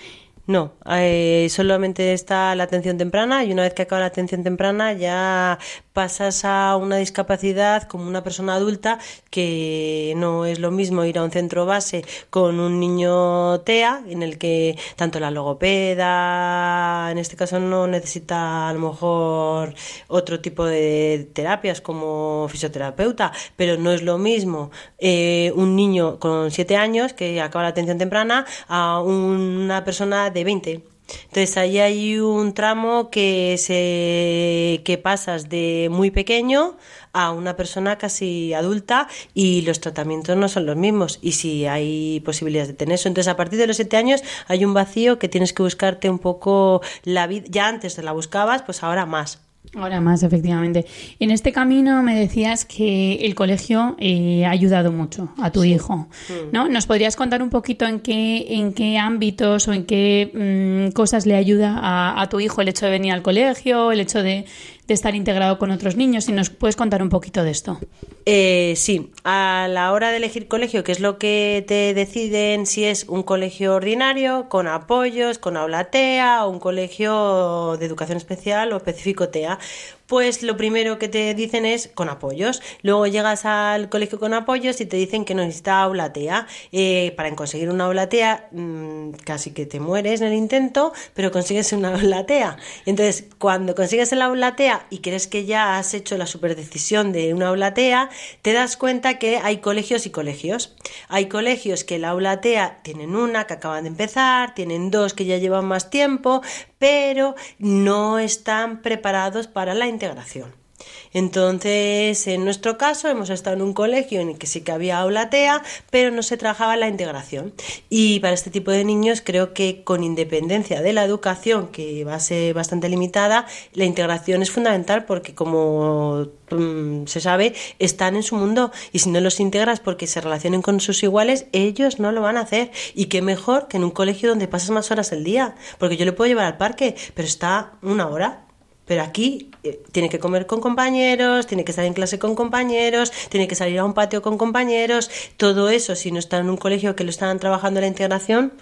[0.47, 4.93] No, eh, solamente está la atención temprana y una vez que acaba la atención temprana
[4.93, 5.57] ya
[5.95, 8.99] pasas a una discapacidad como una persona adulta
[9.31, 14.21] que no es lo mismo ir a un centro base con un niño TEA en
[14.21, 19.73] el que tanto la logopeda en este caso no necesita a lo mejor
[20.07, 26.51] otro tipo de terapias como fisioterapeuta, pero no es lo mismo eh, un niño con
[26.51, 30.94] siete años que acaba la atención temprana a una persona de 20.
[31.07, 36.77] Entonces ahí hay un tramo que se que pasas de muy pequeño
[37.13, 42.19] a una persona casi adulta y los tratamientos no son los mismos y si hay
[42.21, 43.07] posibilidades de tener eso.
[43.07, 46.19] Entonces a partir de los siete años hay un vacío que tienes que buscarte un
[46.19, 47.45] poco la vida.
[47.49, 49.44] Ya antes te la buscabas, pues ahora más.
[49.73, 50.85] Ahora más, efectivamente.
[51.19, 56.07] En este camino me decías que el colegio eh, ha ayudado mucho a tu hijo,
[56.29, 56.51] mm.
[56.51, 56.69] ¿no?
[56.69, 61.25] ¿Nos podrías contar un poquito en qué, en qué ámbitos o en qué mm, cosas
[61.25, 64.45] le ayuda a, a, tu hijo el hecho de venir al colegio, el hecho de,
[64.87, 66.25] de estar integrado con otros niños.
[66.25, 67.79] Si nos puedes contar un poquito de esto.
[68.25, 72.85] Eh, sí, a la hora de elegir colegio, que es lo que te deciden si
[72.85, 78.73] es un colegio ordinario, con apoyos, con aula TEA, o un colegio de educación especial
[78.73, 79.59] o específico TEA,
[80.07, 82.61] pues lo primero que te dicen es con apoyos.
[82.81, 86.47] Luego llegas al colegio con apoyos y te dicen que necesita aula TEA.
[86.71, 91.31] Eh, para conseguir una aula TEA mmm, casi que te mueres en el intento, pero
[91.31, 92.57] consigues una aula TEA.
[92.85, 97.33] Entonces, cuando consigues el aula TEA y crees que ya has hecho la superdecisión de
[97.33, 98.09] una aula TEA,
[98.41, 100.75] te das cuenta que hay colegios y colegios.
[101.07, 105.25] Hay colegios que la aula TEA tienen una que acaban de empezar, tienen dos que
[105.25, 106.41] ya llevan más tiempo,
[106.77, 110.65] pero no están preparados para la integración.
[111.13, 114.99] Entonces, en nuestro caso, hemos estado en un colegio en el que sí que había
[114.99, 117.53] aula TEA, pero no se trabajaba la integración.
[117.89, 122.15] Y para este tipo de niños, creo que con independencia de la educación, que va
[122.15, 128.23] a ser bastante limitada, la integración es fundamental porque, como mm, se sabe, están en
[128.23, 132.11] su mundo y si no los integras porque se relacionen con sus iguales, ellos no
[132.11, 132.71] lo van a hacer.
[132.93, 136.03] Y qué mejor que en un colegio donde pasas más horas al día, porque yo
[136.03, 138.44] le puedo llevar al parque, pero está una hora
[138.85, 143.11] pero aquí eh, tiene que comer con compañeros, tiene que estar en clase con compañeros,
[143.29, 145.09] tiene que salir a un patio con compañeros.
[145.37, 148.53] Todo eso, si no está en un colegio que lo están trabajando la integración,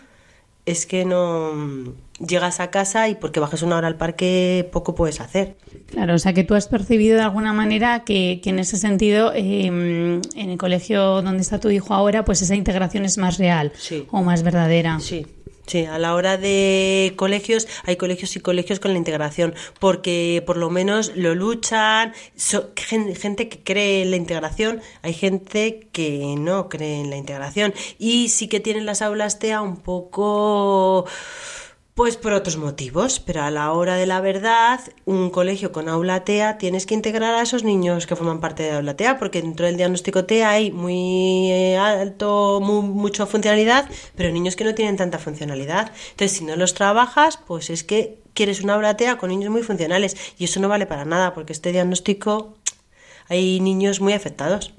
[0.65, 1.89] es que no mm,
[2.25, 5.57] llegas a casa y porque bajes una hora al parque poco puedes hacer.
[5.87, 10.21] Claro, o sea que tú has percibido de alguna manera que, en ese sentido, em,
[10.35, 13.73] en el colegio donde está tu hijo ahora, pues esa integración es más real
[14.09, 14.99] o más verdadera.
[14.99, 15.25] Sí.
[15.65, 20.57] Sí, a la hora de colegios, hay colegios y colegios con la integración, porque por
[20.57, 22.13] lo menos lo luchan,
[22.75, 28.27] gente que cree en la integración, hay gente que no cree en la integración, y
[28.27, 31.05] sí que tienen las aulas TEA un poco
[31.95, 36.23] pues por otros motivos, pero a la hora de la verdad, un colegio con aula
[36.23, 39.67] TEA tienes que integrar a esos niños que forman parte de aula TEA, porque dentro
[39.67, 45.19] del diagnóstico TEA hay muy eh, alto, mucha funcionalidad, pero niños que no tienen tanta
[45.19, 45.91] funcionalidad.
[46.11, 49.61] Entonces, si no los trabajas, pues es que quieres una aula TEA con niños muy
[49.61, 52.55] funcionales y eso no vale para nada, porque este diagnóstico
[53.29, 54.73] hay niños muy afectados.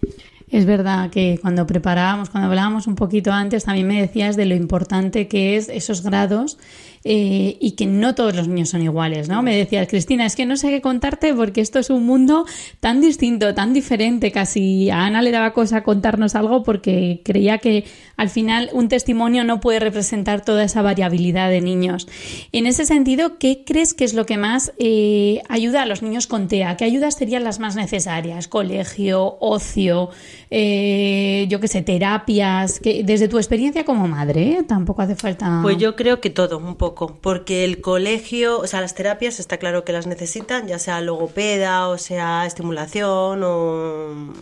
[0.50, 4.54] Es verdad que cuando preparábamos, cuando hablábamos un poquito antes, también me decías de lo
[4.54, 6.58] importante que es esos grados
[7.04, 9.42] eh, y que no todos los niños son iguales, ¿no?
[9.42, 12.46] Me decías, Cristina, es que no sé qué contarte porque esto es un mundo
[12.80, 17.84] tan distinto, tan diferente, casi a Ana le daba cosa contarnos algo porque creía que
[18.16, 22.08] al final un testimonio no puede representar toda esa variabilidad de niños.
[22.52, 26.26] En ese sentido, ¿qué crees que es lo que más eh, ayuda a los niños
[26.26, 26.76] con TEA?
[26.76, 28.48] ¿Qué ayudas serían las más necesarias?
[28.48, 30.10] Colegio, ocio,
[30.56, 35.58] eh, yo qué sé, terapias, que desde tu experiencia como madre, tampoco hace falta.
[35.62, 39.56] Pues yo creo que todo, un poco porque el colegio, o sea, las terapias está
[39.56, 44.32] claro que las necesitan, ya sea logopeda o sea estimulación o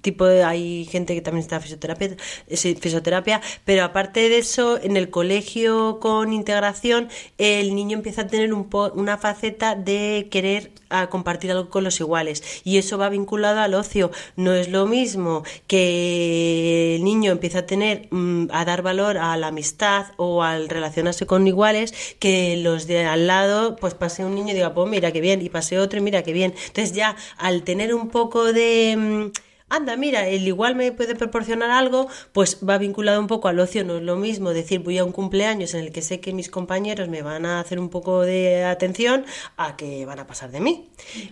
[0.00, 2.16] tipo de, hay gente que también está fisioterapia,
[2.48, 7.08] fisioterapia, pero aparte de eso, en el colegio con integración,
[7.38, 8.64] el niño empieza a tener un
[8.94, 13.74] una faceta de querer a compartir algo con los iguales y eso va vinculado al
[13.74, 14.10] ocio.
[14.36, 19.36] No es lo mismo que el niño empieza a tener mm, a dar valor a
[19.36, 24.34] la amistad o al relacionarse con iguales que los de al lado, pues pase un
[24.34, 26.54] niño y diga, pues mira qué bien, y pase otro y mira qué bien.
[26.66, 31.70] Entonces ya al tener un poco de mm, anda, mira, el igual me puede proporcionar
[31.70, 35.04] algo, pues va vinculado un poco al ocio, no es lo mismo decir voy a
[35.04, 38.22] un cumpleaños en el que sé que mis compañeros me van a hacer un poco
[38.22, 39.24] de atención
[39.56, 40.88] a que van a pasar de mí.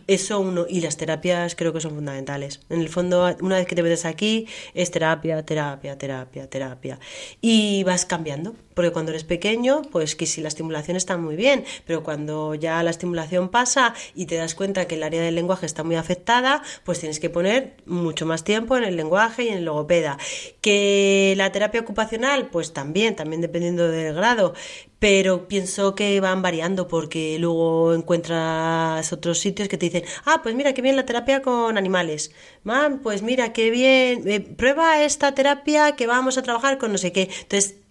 [0.06, 2.60] Eso uno, y las terapias creo que son fundamentales.
[2.68, 6.98] En el fondo, una vez que te metes aquí, es terapia, terapia, terapia, terapia.
[7.40, 8.54] Y vas cambiando.
[8.74, 12.82] Porque cuando eres pequeño, pues que si la estimulación está muy bien, pero cuando ya
[12.82, 16.62] la estimulación pasa y te das cuenta que el área del lenguaje está muy afectada,
[16.84, 20.18] pues tienes que poner mucho más tiempo en el lenguaje y en el logopeda.
[20.60, 24.54] Que la terapia ocupacional, pues también, también dependiendo del grado,
[24.98, 30.54] pero pienso que van variando porque luego encuentras otros sitios que te dicen, ah, pues
[30.54, 32.30] mira, qué bien la terapia con animales.
[33.02, 37.12] Pues mira, qué bien, eh, prueba esta terapia que vamos a trabajar con no sé
[37.12, 37.28] qué.
[37.42, 37.81] Entonces,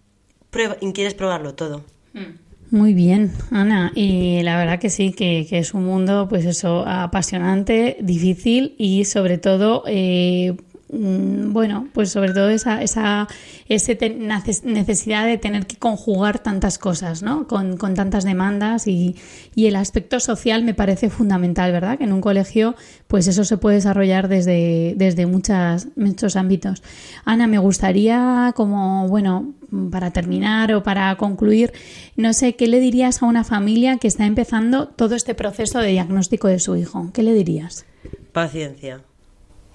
[0.94, 1.84] quieres probarlo todo.
[2.14, 2.38] Hmm.
[2.70, 3.92] Muy bien, Ana.
[3.96, 9.38] Y la verdad que sí, que, es un mundo, pues eso, apasionante, difícil y sobre
[9.38, 13.30] todo eh, Mm, bueno, pues sobre todo esa, esa
[13.70, 17.48] necesidad de tener que conjugar tantas cosas, ¿no?
[17.48, 19.16] Con, tantas demandas y,
[19.56, 21.98] el aspecto social me parece fundamental, ¿verdad?
[21.98, 22.76] Que en un colegio,
[23.08, 26.84] pues eso se puede desarrollar desde, desde muchas, muchos ámbitos.
[27.24, 29.54] Ana, me gustaría, como, bueno,
[29.92, 31.72] para terminar o para concluir,
[32.18, 35.90] no sé, ¿qué le dirías a una familia que está empezando todo este proceso de
[35.90, 37.12] diagnóstico de su hijo?
[37.14, 37.86] ¿Qué le dirías?
[38.34, 39.02] Paciencia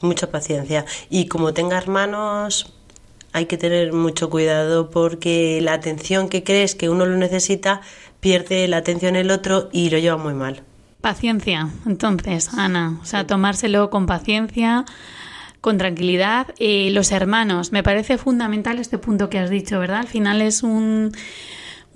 [0.01, 0.85] mucha paciencia.
[1.11, 2.73] Y como tenga hermanos,
[3.33, 7.83] hay que tener mucho cuidado porque la atención que crees que uno lo necesita
[8.21, 10.63] pierde la atención el otro y lo lleva muy mal.
[11.01, 14.85] Paciencia, entonces, Ana, o sea, tomárselo con paciencia,
[15.61, 16.49] con tranquilidad.
[16.59, 19.99] Eh, los hermanos, me parece fundamental este punto que has dicho, ¿verdad?
[19.99, 21.13] Al final es un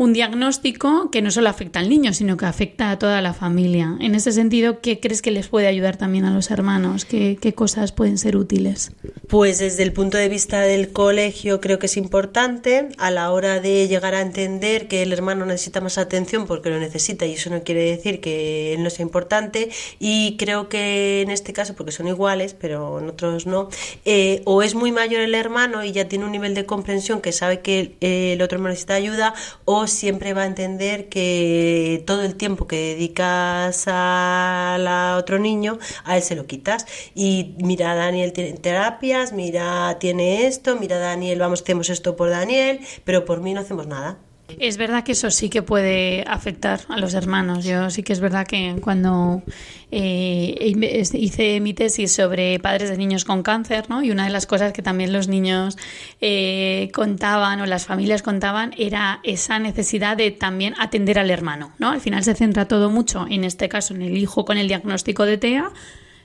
[0.01, 3.99] un diagnóstico que no solo afecta al niño, sino que afecta a toda la familia.
[4.01, 7.05] En ese sentido, ¿qué crees que les puede ayudar también a los hermanos?
[7.05, 8.93] ¿Qué, cosas pueden ser útiles?
[9.29, 13.61] Pues desde el punto de vista del colegio creo que es importante a la hora
[13.61, 17.51] de llegar a entender que el hermano necesita más atención porque lo necesita y eso
[17.51, 21.93] no quiere decir que él no sea importante y creo que en este caso, porque
[21.93, 23.69] son iguales, pero en otros no,
[24.07, 27.33] eh, o es muy mayor el hermano y ya tiene un nivel de comprensión que
[27.33, 29.35] sabe que el otro hermano necesita ayuda
[29.67, 36.17] o siempre va a entender que todo el tiempo que dedicas a otro niño, a
[36.17, 36.87] él se lo quitas.
[37.15, 42.81] Y mira, Daniel tiene terapias, mira, tiene esto, mira, Daniel, vamos, hacemos esto por Daniel,
[43.05, 44.19] pero por mí no hacemos nada.
[44.59, 47.65] Es verdad que eso sí que puede afectar a los hermanos.
[47.65, 49.43] Yo sí que es verdad que cuando
[49.91, 50.75] eh,
[51.15, 54.03] hice mi tesis sobre padres de niños con cáncer, ¿no?
[54.03, 55.77] Y una de las cosas que también los niños
[56.21, 61.91] eh, contaban o las familias contaban era esa necesidad de también atender al hermano, ¿no?
[61.91, 65.27] Al final se centra todo mucho, en este caso, en el hijo con el diagnóstico
[65.27, 65.71] de TEA,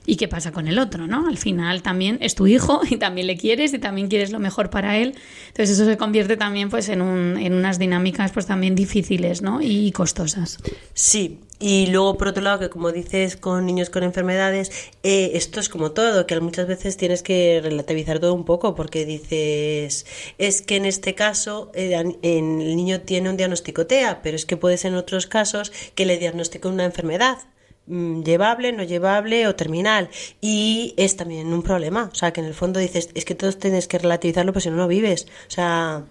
[0.06, 1.28] y qué pasa con el otro, ¿no?
[1.28, 4.70] Al final también es tu hijo y también le quieres y también quieres lo mejor
[4.70, 5.14] para él.
[5.48, 9.60] Entonces eso se convierte también pues en, un, en unas dinámicas pues también difíciles, ¿no?
[9.60, 10.58] Y costosas.
[10.94, 14.70] Sí, y luego, por otro lado, que como dices con niños con enfermedades,
[15.02, 19.06] eh, esto es como todo, que muchas veces tienes que relativizar todo un poco, porque
[19.06, 20.04] dices,
[20.36, 24.58] es que en este caso eh, el niño tiene un diagnóstico TEA, pero es que
[24.58, 27.38] puede ser en otros casos que le diagnostiquen una enfermedad.
[27.86, 30.08] Mm, llevable, no llevable o terminal.
[30.40, 32.10] Y es también un problema.
[32.12, 34.70] O sea, que en el fondo dices, es que todos tienes que relativizarlo, pues si
[34.70, 35.26] no, no vives.
[35.46, 36.04] O sea,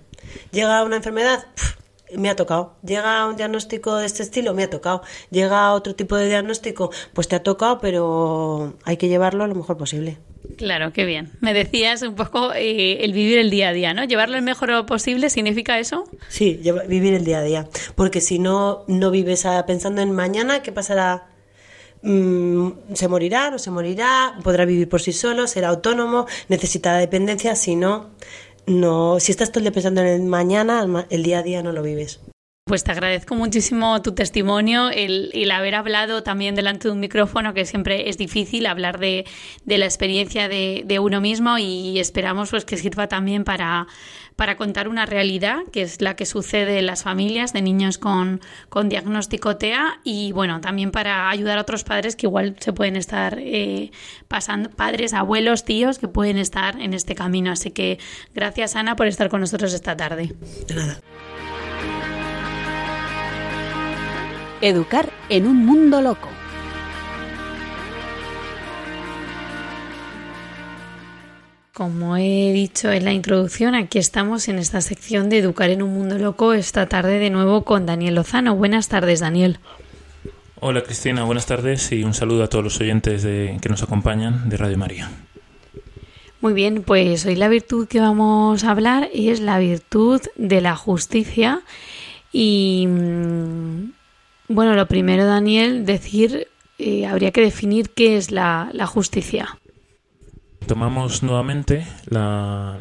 [0.51, 1.45] llega una enfermedad,
[2.15, 2.75] me ha tocado.
[2.83, 5.01] Llega un diagnóstico de este estilo, me ha tocado.
[5.31, 9.77] Llega otro tipo de diagnóstico, pues te ha tocado, pero hay que llevarlo lo mejor
[9.77, 10.17] posible.
[10.57, 11.31] Claro, qué bien.
[11.41, 14.05] Me decías un poco eh, el vivir el día a día, ¿no?
[14.05, 16.05] Llevarlo el mejor posible, ¿significa eso?
[16.29, 17.67] Sí, vivir el día a día.
[17.95, 21.34] Porque si no, no vives pensando en mañana, ¿qué pasará?
[22.05, 27.55] Mm, se morirá, no se morirá, podrá vivir por sí solo, será autónomo, necesitará dependencia,
[27.55, 28.11] si no,
[28.67, 31.71] no, si estás todo el día pensando en el mañana, el día a día no
[31.71, 32.19] lo vives.
[32.67, 37.53] Pues te agradezco muchísimo tu testimonio, el, el, haber hablado también delante de un micrófono,
[37.53, 39.25] que siempre es difícil hablar de,
[39.65, 43.85] de la experiencia de, de, uno mismo y esperamos pues que sirva también para,
[44.35, 48.41] para contar una realidad, que es la que sucede en las familias de niños con,
[48.69, 52.95] con diagnóstico TEA y bueno, también para ayudar a otros padres que igual se pueden
[52.95, 53.91] estar eh,
[54.27, 57.51] pasando, padres, abuelos, tíos que pueden estar en este camino.
[57.51, 57.99] Así que
[58.33, 60.33] gracias Ana por estar con nosotros esta tarde.
[60.67, 60.99] De nada.
[64.61, 66.34] Educar en un mundo loco.
[71.75, 75.93] Como he dicho en la introducción, aquí estamos en esta sección de Educar en un
[75.93, 78.55] Mundo Loco esta tarde de nuevo con Daniel Lozano.
[78.55, 79.59] Buenas tardes, Daniel.
[80.61, 84.47] Hola Cristina, buenas tardes y un saludo a todos los oyentes de, que nos acompañan
[84.47, 85.11] de Radio María.
[86.39, 90.77] Muy bien, pues hoy la virtud que vamos a hablar es la virtud de la
[90.77, 91.59] justicia
[92.31, 93.91] y mm,
[94.47, 96.47] bueno, lo primero Daniel, decir,
[96.79, 99.57] eh, habría que definir qué es la, la justicia.
[100.67, 102.79] Tomamos nuevamente la,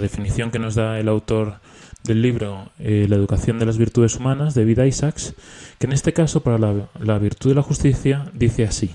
[0.00, 1.60] definición que nos da el autor
[2.02, 5.34] del libro eh, La educación de las virtudes humanas, David Isaacs,
[5.78, 8.90] que en este caso para la, la virtud de la justicia dice así.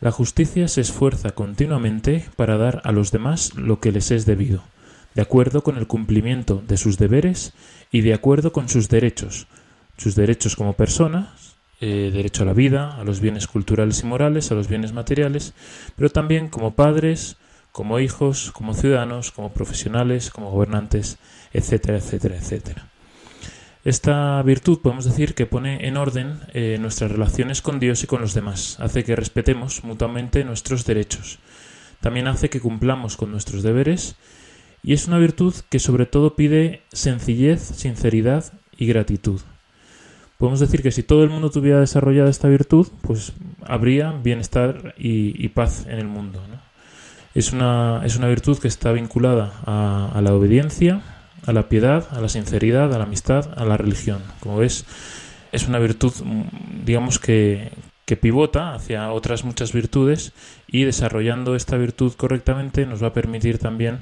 [0.00, 4.62] La justicia se esfuerza continuamente para dar a los demás lo que les es debido,
[5.14, 7.52] de acuerdo con el cumplimiento de sus deberes
[7.90, 9.48] y de acuerdo con sus derechos,
[9.96, 14.52] sus derechos como personas, eh, derecho a la vida, a los bienes culturales y morales,
[14.52, 15.54] a los bienes materiales,
[15.96, 17.38] pero también como padres,
[17.72, 21.18] como hijos, como ciudadanos, como profesionales, como gobernantes,
[21.52, 22.86] etcétera, etcétera, etcétera.
[23.84, 28.20] Esta virtud podemos decir que pone en orden eh, nuestras relaciones con Dios y con
[28.20, 31.38] los demás, hace que respetemos mutuamente nuestros derechos,
[32.00, 34.16] también hace que cumplamos con nuestros deberes
[34.82, 39.40] y es una virtud que sobre todo pide sencillez, sinceridad y gratitud.
[40.36, 45.42] Podemos decir que si todo el mundo tuviera desarrollada esta virtud, pues habría bienestar y,
[45.42, 46.42] y paz en el mundo.
[46.48, 46.69] ¿no?
[47.34, 51.02] Es, una, es una virtud que está vinculada a, a la obediencia,
[51.46, 54.22] a la piedad, a la sinceridad, a la amistad, a la religión.
[54.40, 54.84] Como ves,
[55.52, 56.12] es una virtud,
[56.84, 57.72] digamos que,
[58.04, 60.32] que pivota hacia otras muchas virtudes
[60.66, 64.00] y desarrollando esta virtud correctamente nos va a permitir también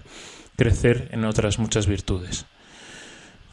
[0.56, 2.46] crecer en otras muchas virtudes.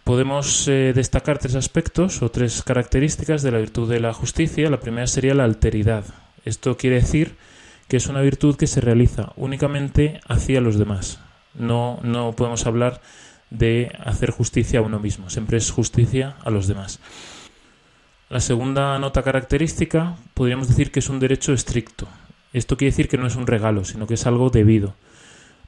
[0.03, 4.69] Podemos eh, destacar tres aspectos o tres características de la virtud de la justicia.
[4.69, 6.05] La primera sería la alteridad.
[6.45, 7.35] Esto quiere decir
[7.87, 11.19] que es una virtud que se realiza únicamente hacia los demás.
[11.53, 13.01] No, no podemos hablar
[13.49, 16.99] de hacer justicia a uno mismo, siempre es justicia a los demás.
[18.29, 22.07] La segunda nota característica podríamos decir que es un derecho estricto.
[22.53, 24.95] Esto quiere decir que no es un regalo, sino que es algo debido.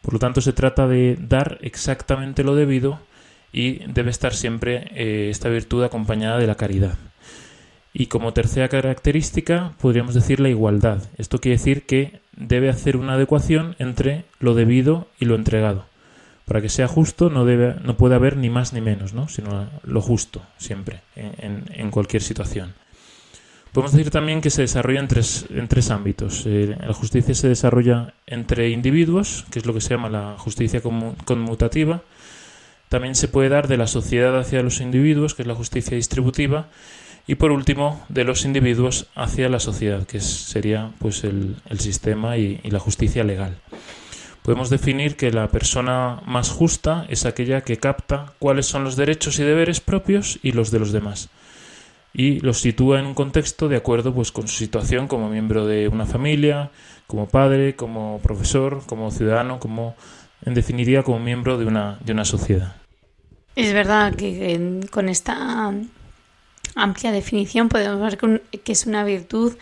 [0.01, 2.99] Por lo tanto, se trata de dar exactamente lo debido
[3.51, 6.97] y debe estar siempre eh, esta virtud acompañada de la caridad.
[7.99, 11.01] Y como tercera característica podríamos decir la igualdad.
[11.17, 15.85] Esto quiere decir que debe hacer una adecuación entre lo debido y lo entregado.
[16.45, 19.27] Para que sea justo no, debe, no puede haber ni más ni menos, ¿no?
[19.29, 22.75] sino lo justo siempre, en, cualquier situación.
[23.71, 26.45] Podemos decir también que se desarrolla en tres, en tres ámbitos.
[26.45, 30.83] La justicia se desarrolla entre individuos, que es lo que se llama la justicia
[31.25, 32.03] conmutativa.
[32.89, 36.67] También se puede dar de la sociedad hacia los individuos, que es la justicia distributiva.
[37.27, 42.37] Y por último, de los individuos hacia la sociedad, que sería pues el, el sistema
[42.37, 43.57] y, y la justicia legal.
[44.43, 49.39] Podemos definir que la persona más justa es aquella que capta cuáles son los derechos
[49.39, 51.29] y deberes propios y los de los demás
[52.17, 55.87] y los sitúa en un contexto de acuerdo pues con su situación como miembro de
[55.87, 56.71] una familia,
[57.05, 59.95] como padre, como profesor, como ciudadano, como
[60.43, 62.75] en definiría como miembro de una de una sociedad.
[63.55, 65.71] Es verdad que con esta
[66.77, 69.53] amplia definición podemos ver que es una virtud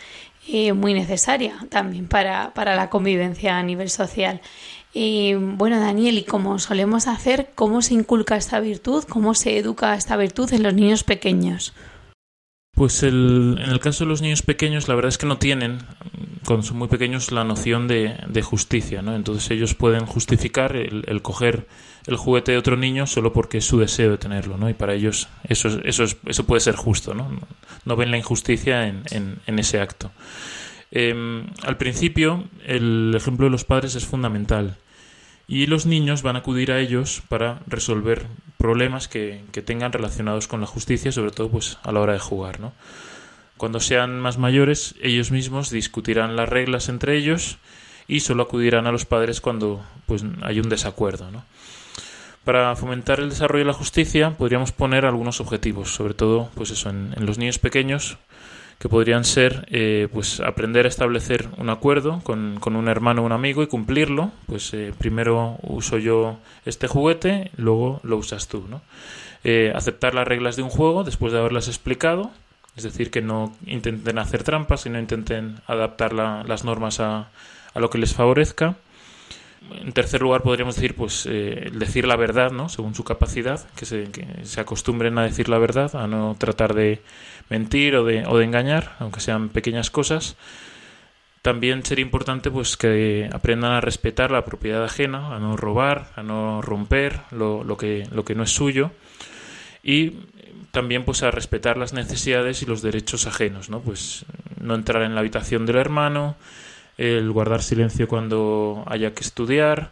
[0.48, 4.42] eh, muy necesaria también para, para, la convivencia a nivel social.
[4.94, 9.04] Eh, bueno, Daniel, y como solemos hacer, ¿cómo se inculca esta virtud?
[9.10, 11.74] ¿Cómo se educa esta virtud en los niños pequeños?
[12.76, 15.80] Pues el, en el caso de los niños pequeños, la verdad es que no tienen,
[16.46, 19.16] cuando son muy pequeños, la noción de, de justicia, ¿no?
[19.16, 21.68] Entonces ellos pueden justificar el, el, coger
[22.08, 24.70] el juguete de otro niño solo porque es su deseo de tenerlo, ¿no?
[24.70, 27.30] Y para ellos eso, eso, es, eso puede ser justo, ¿no?
[27.86, 30.12] No ven la injusticia en, en, en ese acto.
[30.92, 34.78] Eh, al principio, el ejemplo de los padres es fundamental
[35.48, 38.28] y los niños van a acudir a ellos para resolver
[38.58, 42.20] problemas que, que, tengan relacionados con la justicia, sobre todo pues a la hora de
[42.20, 42.74] jugar, ¿no?
[43.58, 47.58] Cuando sean más mayores, ellos mismos discutirán las reglas entre ellos
[48.08, 51.46] y solo acudirán a los padres cuando pues hay un desacuerdo, ¿no?
[52.46, 56.92] Para fomentar el desarrollo de la justicia podríamos poner algunos objetivos, sobre todo pues eso,
[56.92, 58.20] en, los niños pequeños,
[58.78, 63.26] que podrían ser eh, pues aprender a establecer un acuerdo con, con, un hermano o
[63.26, 64.32] un amigo y cumplirlo.
[64.46, 68.64] Pues eh, primero uso yo este juguete, luego lo usas tú.
[68.70, 68.82] ¿no?
[69.44, 72.30] Eh, aceptar las reglas de un juego después de haberlas explicado,
[72.76, 77.30] es decir, que no intenten hacer trampas, sino intenten adaptar las normas a,
[77.74, 78.76] a lo que les favorezca
[79.72, 82.70] en tercer lugar, podríamos decir, pues, eh, decir la verdad, ¿no?
[82.70, 84.08] Según su capacidad, que se,
[84.44, 87.02] se, acostumbren a decir la verdad, a no tratar de
[87.50, 90.36] mentir o de, o de engañar, aunque sean pequeñas cosas.
[91.42, 96.24] También sería importante, pues, que aprendan a respetar la propiedad ajena, a no robar, a
[96.24, 98.92] no romper lo, lo, que, lo que no es suyo.
[99.84, 100.14] Y
[100.72, 103.82] también, pues, a respetar las necesidades y los derechos ajenos, ¿no?
[103.82, 104.26] Pues,
[104.60, 106.36] no entrar en la habitación del hermano,
[106.98, 109.92] el guardar silencio cuando haya que estudiar,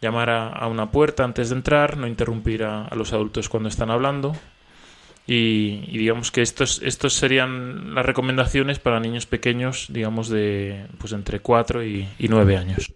[0.00, 4.36] llamar a, una puerta antes de entrar, no interrumpir a, los adultos cuando están hablando.
[5.26, 11.40] Y, digamos que estos, estos serían las recomendaciones para niños pequeños, digamos, de pues entre
[11.40, 12.92] 4 y, y 9 años.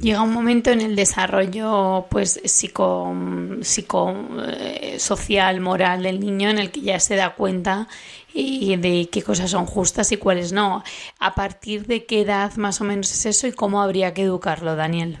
[0.00, 3.14] Llega un momento en el desarrollo pues psico,
[3.60, 4.14] psico
[4.48, 7.88] eh, social, moral del niño en el que ya se da cuenta
[8.34, 10.82] y de qué cosas son justas y cuáles no.
[11.18, 14.74] ¿A partir de qué edad más o menos es eso y cómo habría que educarlo,
[14.74, 15.18] Daniel?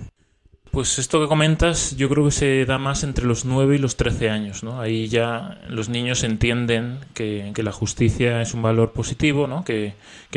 [0.72, 3.96] Pues esto que comentas yo creo que se da más entre los 9 y los
[3.96, 4.80] 13 años, ¿no?
[4.80, 9.64] Ahí ya los niños entienden que, la justicia es un valor positivo, ¿no?
[9.64, 9.92] Que,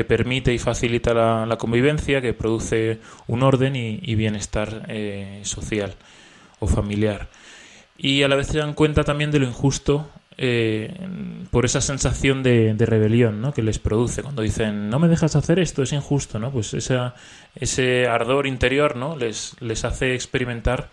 [0.05, 5.95] permite y facilita la, convivencia, que produce un orden y, bienestar eh, social
[6.59, 7.29] o familiar.
[7.97, 10.93] Y a la vez se dan cuenta también de lo injusto eh,
[11.49, 13.53] por esa sensación de, rebelión ¿no?
[13.53, 17.15] que les produce cuando dicen no me dejas hacer esto es injusto no pues esa,
[17.55, 20.89] ese ardor interior no les, les hace experimentar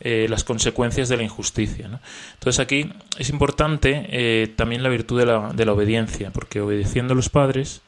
[0.00, 2.00] eh, las consecuencias de la injusticia
[2.34, 7.14] entonces aquí es importante eh, también la virtud de la, de la obediencia porque obedeciendo
[7.14, 7.82] a los padres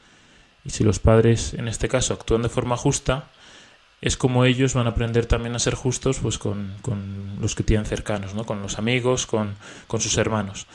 [0.65, 3.29] y si los padres en este caso actúan de forma justa
[4.01, 7.63] es como ellos van a aprender también a ser justos pues con, con los que
[7.63, 8.45] tienen cercanos, ¿no?
[8.45, 9.55] con los amigos, con,
[9.87, 10.67] con sus hermanos.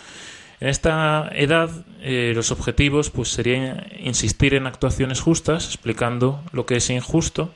[0.61, 1.71] En esta edad
[2.01, 7.53] eh, los objetivos pues serían insistir en actuaciones justas, explicando lo que es injusto,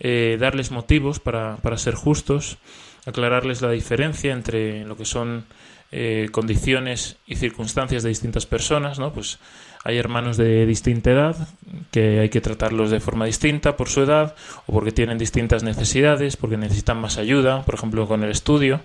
[0.00, 2.58] eh, darles motivos para, para, ser justos,
[3.06, 5.44] aclararles la diferencia entre lo que son
[5.92, 9.12] eh, condiciones y circunstancias de distintas personas, ¿no?
[9.12, 9.38] Pues
[9.84, 11.48] hay hermanos de distinta edad
[11.92, 14.34] que hay que tratarlos de forma distinta por su edad
[14.66, 18.80] o porque tienen distintas necesidades, porque necesitan más ayuda, por ejemplo con el estudio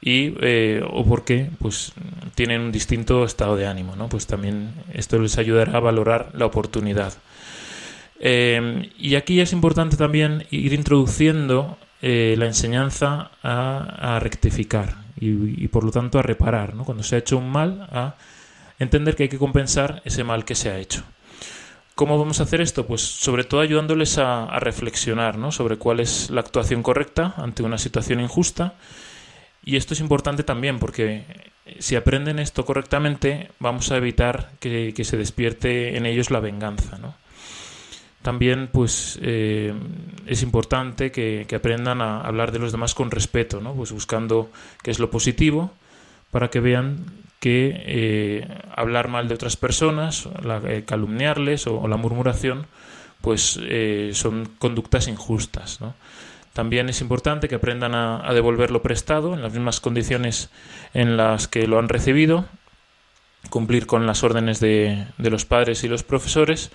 [0.00, 1.92] y eh, o porque pues
[2.34, 4.08] tienen un distinto estado de ánimo, ¿no?
[4.08, 7.14] Pues también esto les ayudará a valorar la oportunidad.
[8.20, 15.84] Eh, y aquí es importante también ir introduciendo eh, la enseñanza a, rectificar y, por
[15.84, 16.84] lo tanto a reparar, ¿no?
[16.84, 18.14] Cuando se ha hecho un mal, a
[18.78, 21.02] entender que hay que compensar ese mal que se ha hecho.
[21.94, 22.86] ¿Cómo vamos a hacer esto?
[22.86, 25.52] Pues sobre todo ayudándoles a, reflexionar ¿no?
[25.52, 28.74] sobre cuál es la actuación correcta ante una situación injusta.
[29.64, 31.24] Y esto es importante también porque
[31.78, 36.98] si aprenden esto correctamente vamos a evitar que, se despierte en ellos la venganza.
[36.98, 37.14] ¿no?
[38.24, 39.74] También pues eh,
[40.24, 43.74] es importante que, aprendan a hablar de los demás con respeto, ¿no?
[43.74, 44.50] pues buscando
[44.82, 45.72] qué es lo positivo
[46.30, 47.04] para que vean
[47.38, 50.26] que eh, hablar mal de otras personas,
[50.66, 52.66] eh, calumniarles o, la murmuración,
[53.20, 53.60] pues
[54.12, 55.80] son conductas injustas.
[56.54, 60.48] También es importante que aprendan a, devolver lo prestado en las mismas condiciones
[60.94, 62.46] en las que lo han recibido,
[63.50, 66.70] cumplir con las órdenes de, de los padres y los profesores.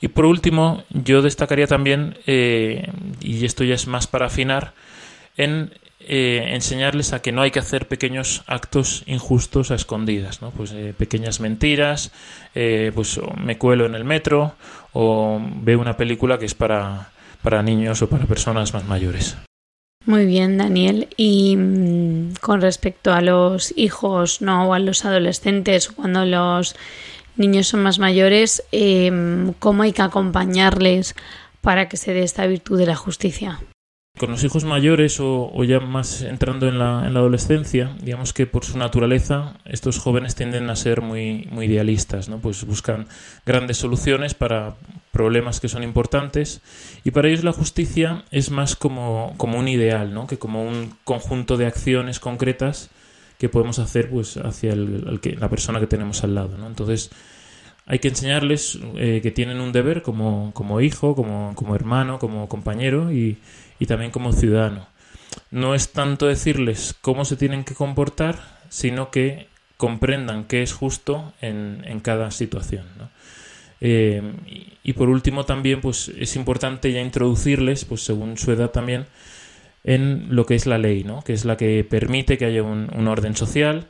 [0.00, 4.72] Y por último, yo destacaría también, y esto ya es más para afinar,
[5.36, 5.72] en
[6.10, 10.52] eh, enseñarles a que no hay que hacer pequeños actos injustos a escondidas, ¿no?
[10.52, 12.12] Pues eh, pequeñas mentiras,
[12.54, 14.54] eh, pues me cuelo en el metro
[14.94, 17.10] o veo una película que es para,
[17.42, 19.36] para niños o para personas más mayores.
[20.06, 21.08] Muy bien, Daniel.
[21.18, 26.74] Y mm, con respecto a los hijos, no, o a los adolescentes, cuando los
[27.38, 28.62] niños son más mayores,
[29.58, 31.14] ¿cómo hay que acompañarles
[31.60, 33.60] para que se dé esta virtud de la justicia?
[34.18, 38.46] Con los hijos mayores o, ya más entrando en la, en la, adolescencia, digamos que
[38.46, 42.38] por su naturaleza estos jóvenes tienden a ser muy, muy idealistas, ¿no?
[42.38, 43.06] Pues buscan
[43.46, 44.74] grandes soluciones para
[45.12, 46.62] problemas que son importantes
[47.04, 50.26] y para ellos la justicia es más como, como un ideal, ¿no?
[50.26, 52.90] Que como un conjunto de acciones concretas
[53.38, 56.66] que podemos hacer pues hacia el, que, la persona que tenemos al lado, ¿no?
[56.66, 57.10] Entonces
[57.86, 62.48] hay que enseñarles eh, que tienen un deber como, como hijo, como, como hermano, como
[62.48, 63.38] compañero y
[63.78, 64.86] y también como ciudadano.
[65.50, 71.32] no es tanto decirles cómo se tienen que comportar, sino que comprendan qué es justo
[71.40, 72.86] en, en cada situación.
[73.80, 74.20] Eh,
[74.82, 79.06] y, por último también pues es importante ya introducirles, pues según su edad también,
[79.88, 81.22] en lo que es la ley, ¿no?
[81.22, 83.86] que es la que permite que haya un, orden social,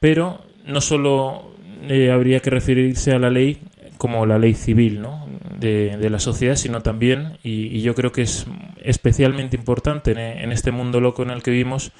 [0.00, 1.52] pero no solo
[1.82, 3.58] eh, habría que referirse a la ley
[3.98, 5.28] como la ley civil ¿no?
[5.58, 8.46] de, la sociedad, sino también, y, yo creo que es
[8.82, 11.92] especialmente importante en, este mundo loco en el que vivimos,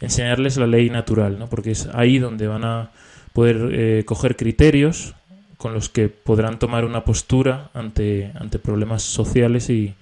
[0.00, 1.50] enseñarles la ley natural, ¿no?
[1.50, 2.90] porque es ahí donde van a
[3.34, 5.14] poder eh, coger criterios
[5.58, 9.94] con los que podrán tomar una postura ante, ante problemas sociales y,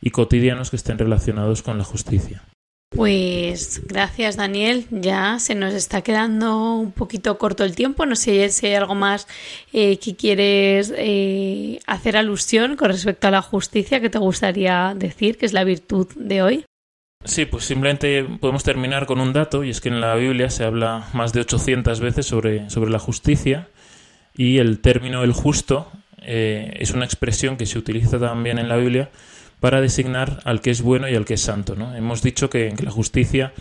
[0.00, 2.42] y cotidianos que estén relacionados con la justicia.
[2.90, 8.48] Pues gracias Daniel, ya se nos está quedando un poquito corto el tiempo, no sé
[8.48, 9.28] si hay algo más
[9.74, 15.36] eh, que quieres eh, hacer alusión con respecto a la justicia que te gustaría decir,
[15.36, 16.64] que es la virtud de hoy.
[17.24, 20.64] Sí, pues simplemente podemos terminar con un dato y es que en la Biblia se
[20.64, 23.68] habla más de 800 veces sobre, sobre la justicia
[24.34, 25.90] y el término el justo
[26.22, 29.10] eh, es una expresión que se utiliza también en la Biblia
[29.60, 31.74] para designar al que es bueno y al que es santo.
[31.76, 31.94] ¿no?
[31.94, 33.52] Hemos dicho que, la justicia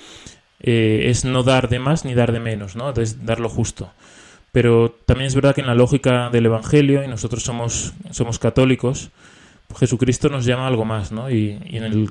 [0.59, 2.91] eh, es no dar de más ni dar de menos, ¿no?
[2.91, 3.91] es dar lo justo.
[4.51, 9.11] Pero también es verdad que en la lógica del Evangelio, y nosotros somos, somos católicos,
[9.75, 11.29] Jesucristo nos llama a algo más, ¿no?
[11.29, 11.59] Y,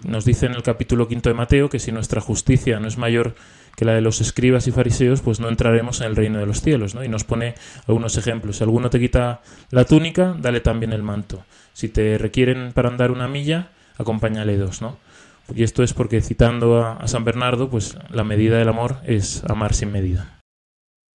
[0.05, 3.35] nos dice en el capítulo quinto de Mateo que si nuestra justicia no es mayor
[3.77, 6.61] que la de los escribas y fariseos, pues no entraremos en el reino de los
[6.61, 7.05] cielos, ¿no?
[7.05, 7.55] Y nos pone
[7.87, 8.59] algunos ejemplos.
[8.59, 11.45] Si alguno te quita la túnica, dale también el manto.
[11.73, 14.97] Si te requieren para andar una milla, acompáñale dos, ¿no?
[15.55, 19.45] Y esto es porque citando a, a San Bernardo, pues la medida del amor es
[19.45, 20.36] amar sin medida.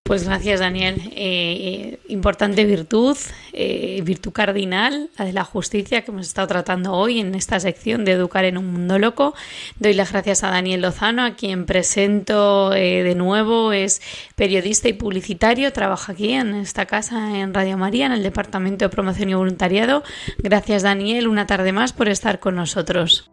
[0.04, 1.00] Pues gracias, Daniel.
[1.12, 3.16] Eh, eh, importante virtud,
[3.52, 8.04] eh, virtud cardinal, la de la justicia que hemos estado tratando hoy en esta sección
[8.04, 9.32] de Educar en un Mundo Loco.
[9.78, 13.72] Doy las gracias a Daniel Lozano, a quien presento de nuevo.
[13.72, 14.02] Es
[14.34, 18.88] periodista y publicitario, trabaja aquí en esta casa en Radio María, en el Departamento de
[18.88, 20.02] Promoción y Voluntariado.
[20.38, 23.30] Gracias, Daniel, una tarde más por estar con nosotros.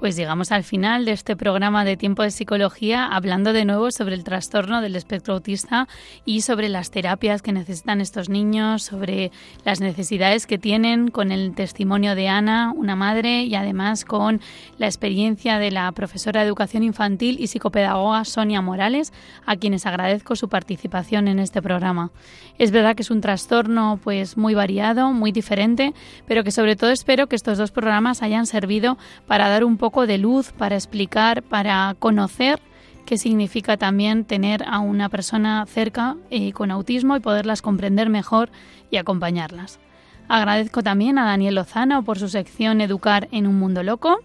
[0.00, 4.14] Pues llegamos al final de este programa de Tiempo de Psicología hablando de nuevo sobre
[4.14, 5.88] el trastorno del espectro autista
[6.24, 9.30] y sobre las terapias que necesitan estos niños, sobre
[9.62, 14.40] las necesidades que tienen con el testimonio de Ana, una madre, y además con
[14.78, 19.12] la experiencia de la profesora de educación infantil y psicopedagoga Sonia Morales,
[19.44, 22.10] a quienes agradezco su participación en este programa.
[22.56, 25.92] Es verdad que es un trastorno pues muy variado, muy diferente,
[26.26, 28.96] pero que sobre todo espero que estos dos programas hayan servido
[29.26, 32.60] para dar un de luz para explicar, para conocer
[33.06, 38.50] qué significa también tener a una persona cerca eh, con autismo y poderlas comprender mejor
[38.90, 39.80] y acompañarlas.
[40.28, 44.20] Agradezco también a Daniel Lozano por su sección Educar en un Mundo Loco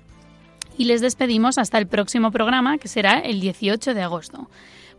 [0.78, 4.48] y les despedimos hasta el próximo programa que será el 18 de agosto.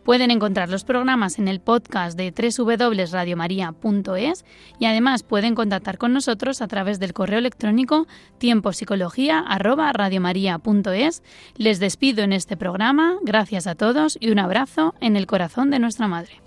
[0.07, 4.45] Pueden encontrar los programas en el podcast de www.radiomaria.es
[4.79, 11.23] y además pueden contactar con nosotros a través del correo electrónico tiempopsicología@radiomaria.es.
[11.57, 15.79] Les despido en este programa, gracias a todos y un abrazo en el corazón de
[15.79, 16.46] nuestra madre.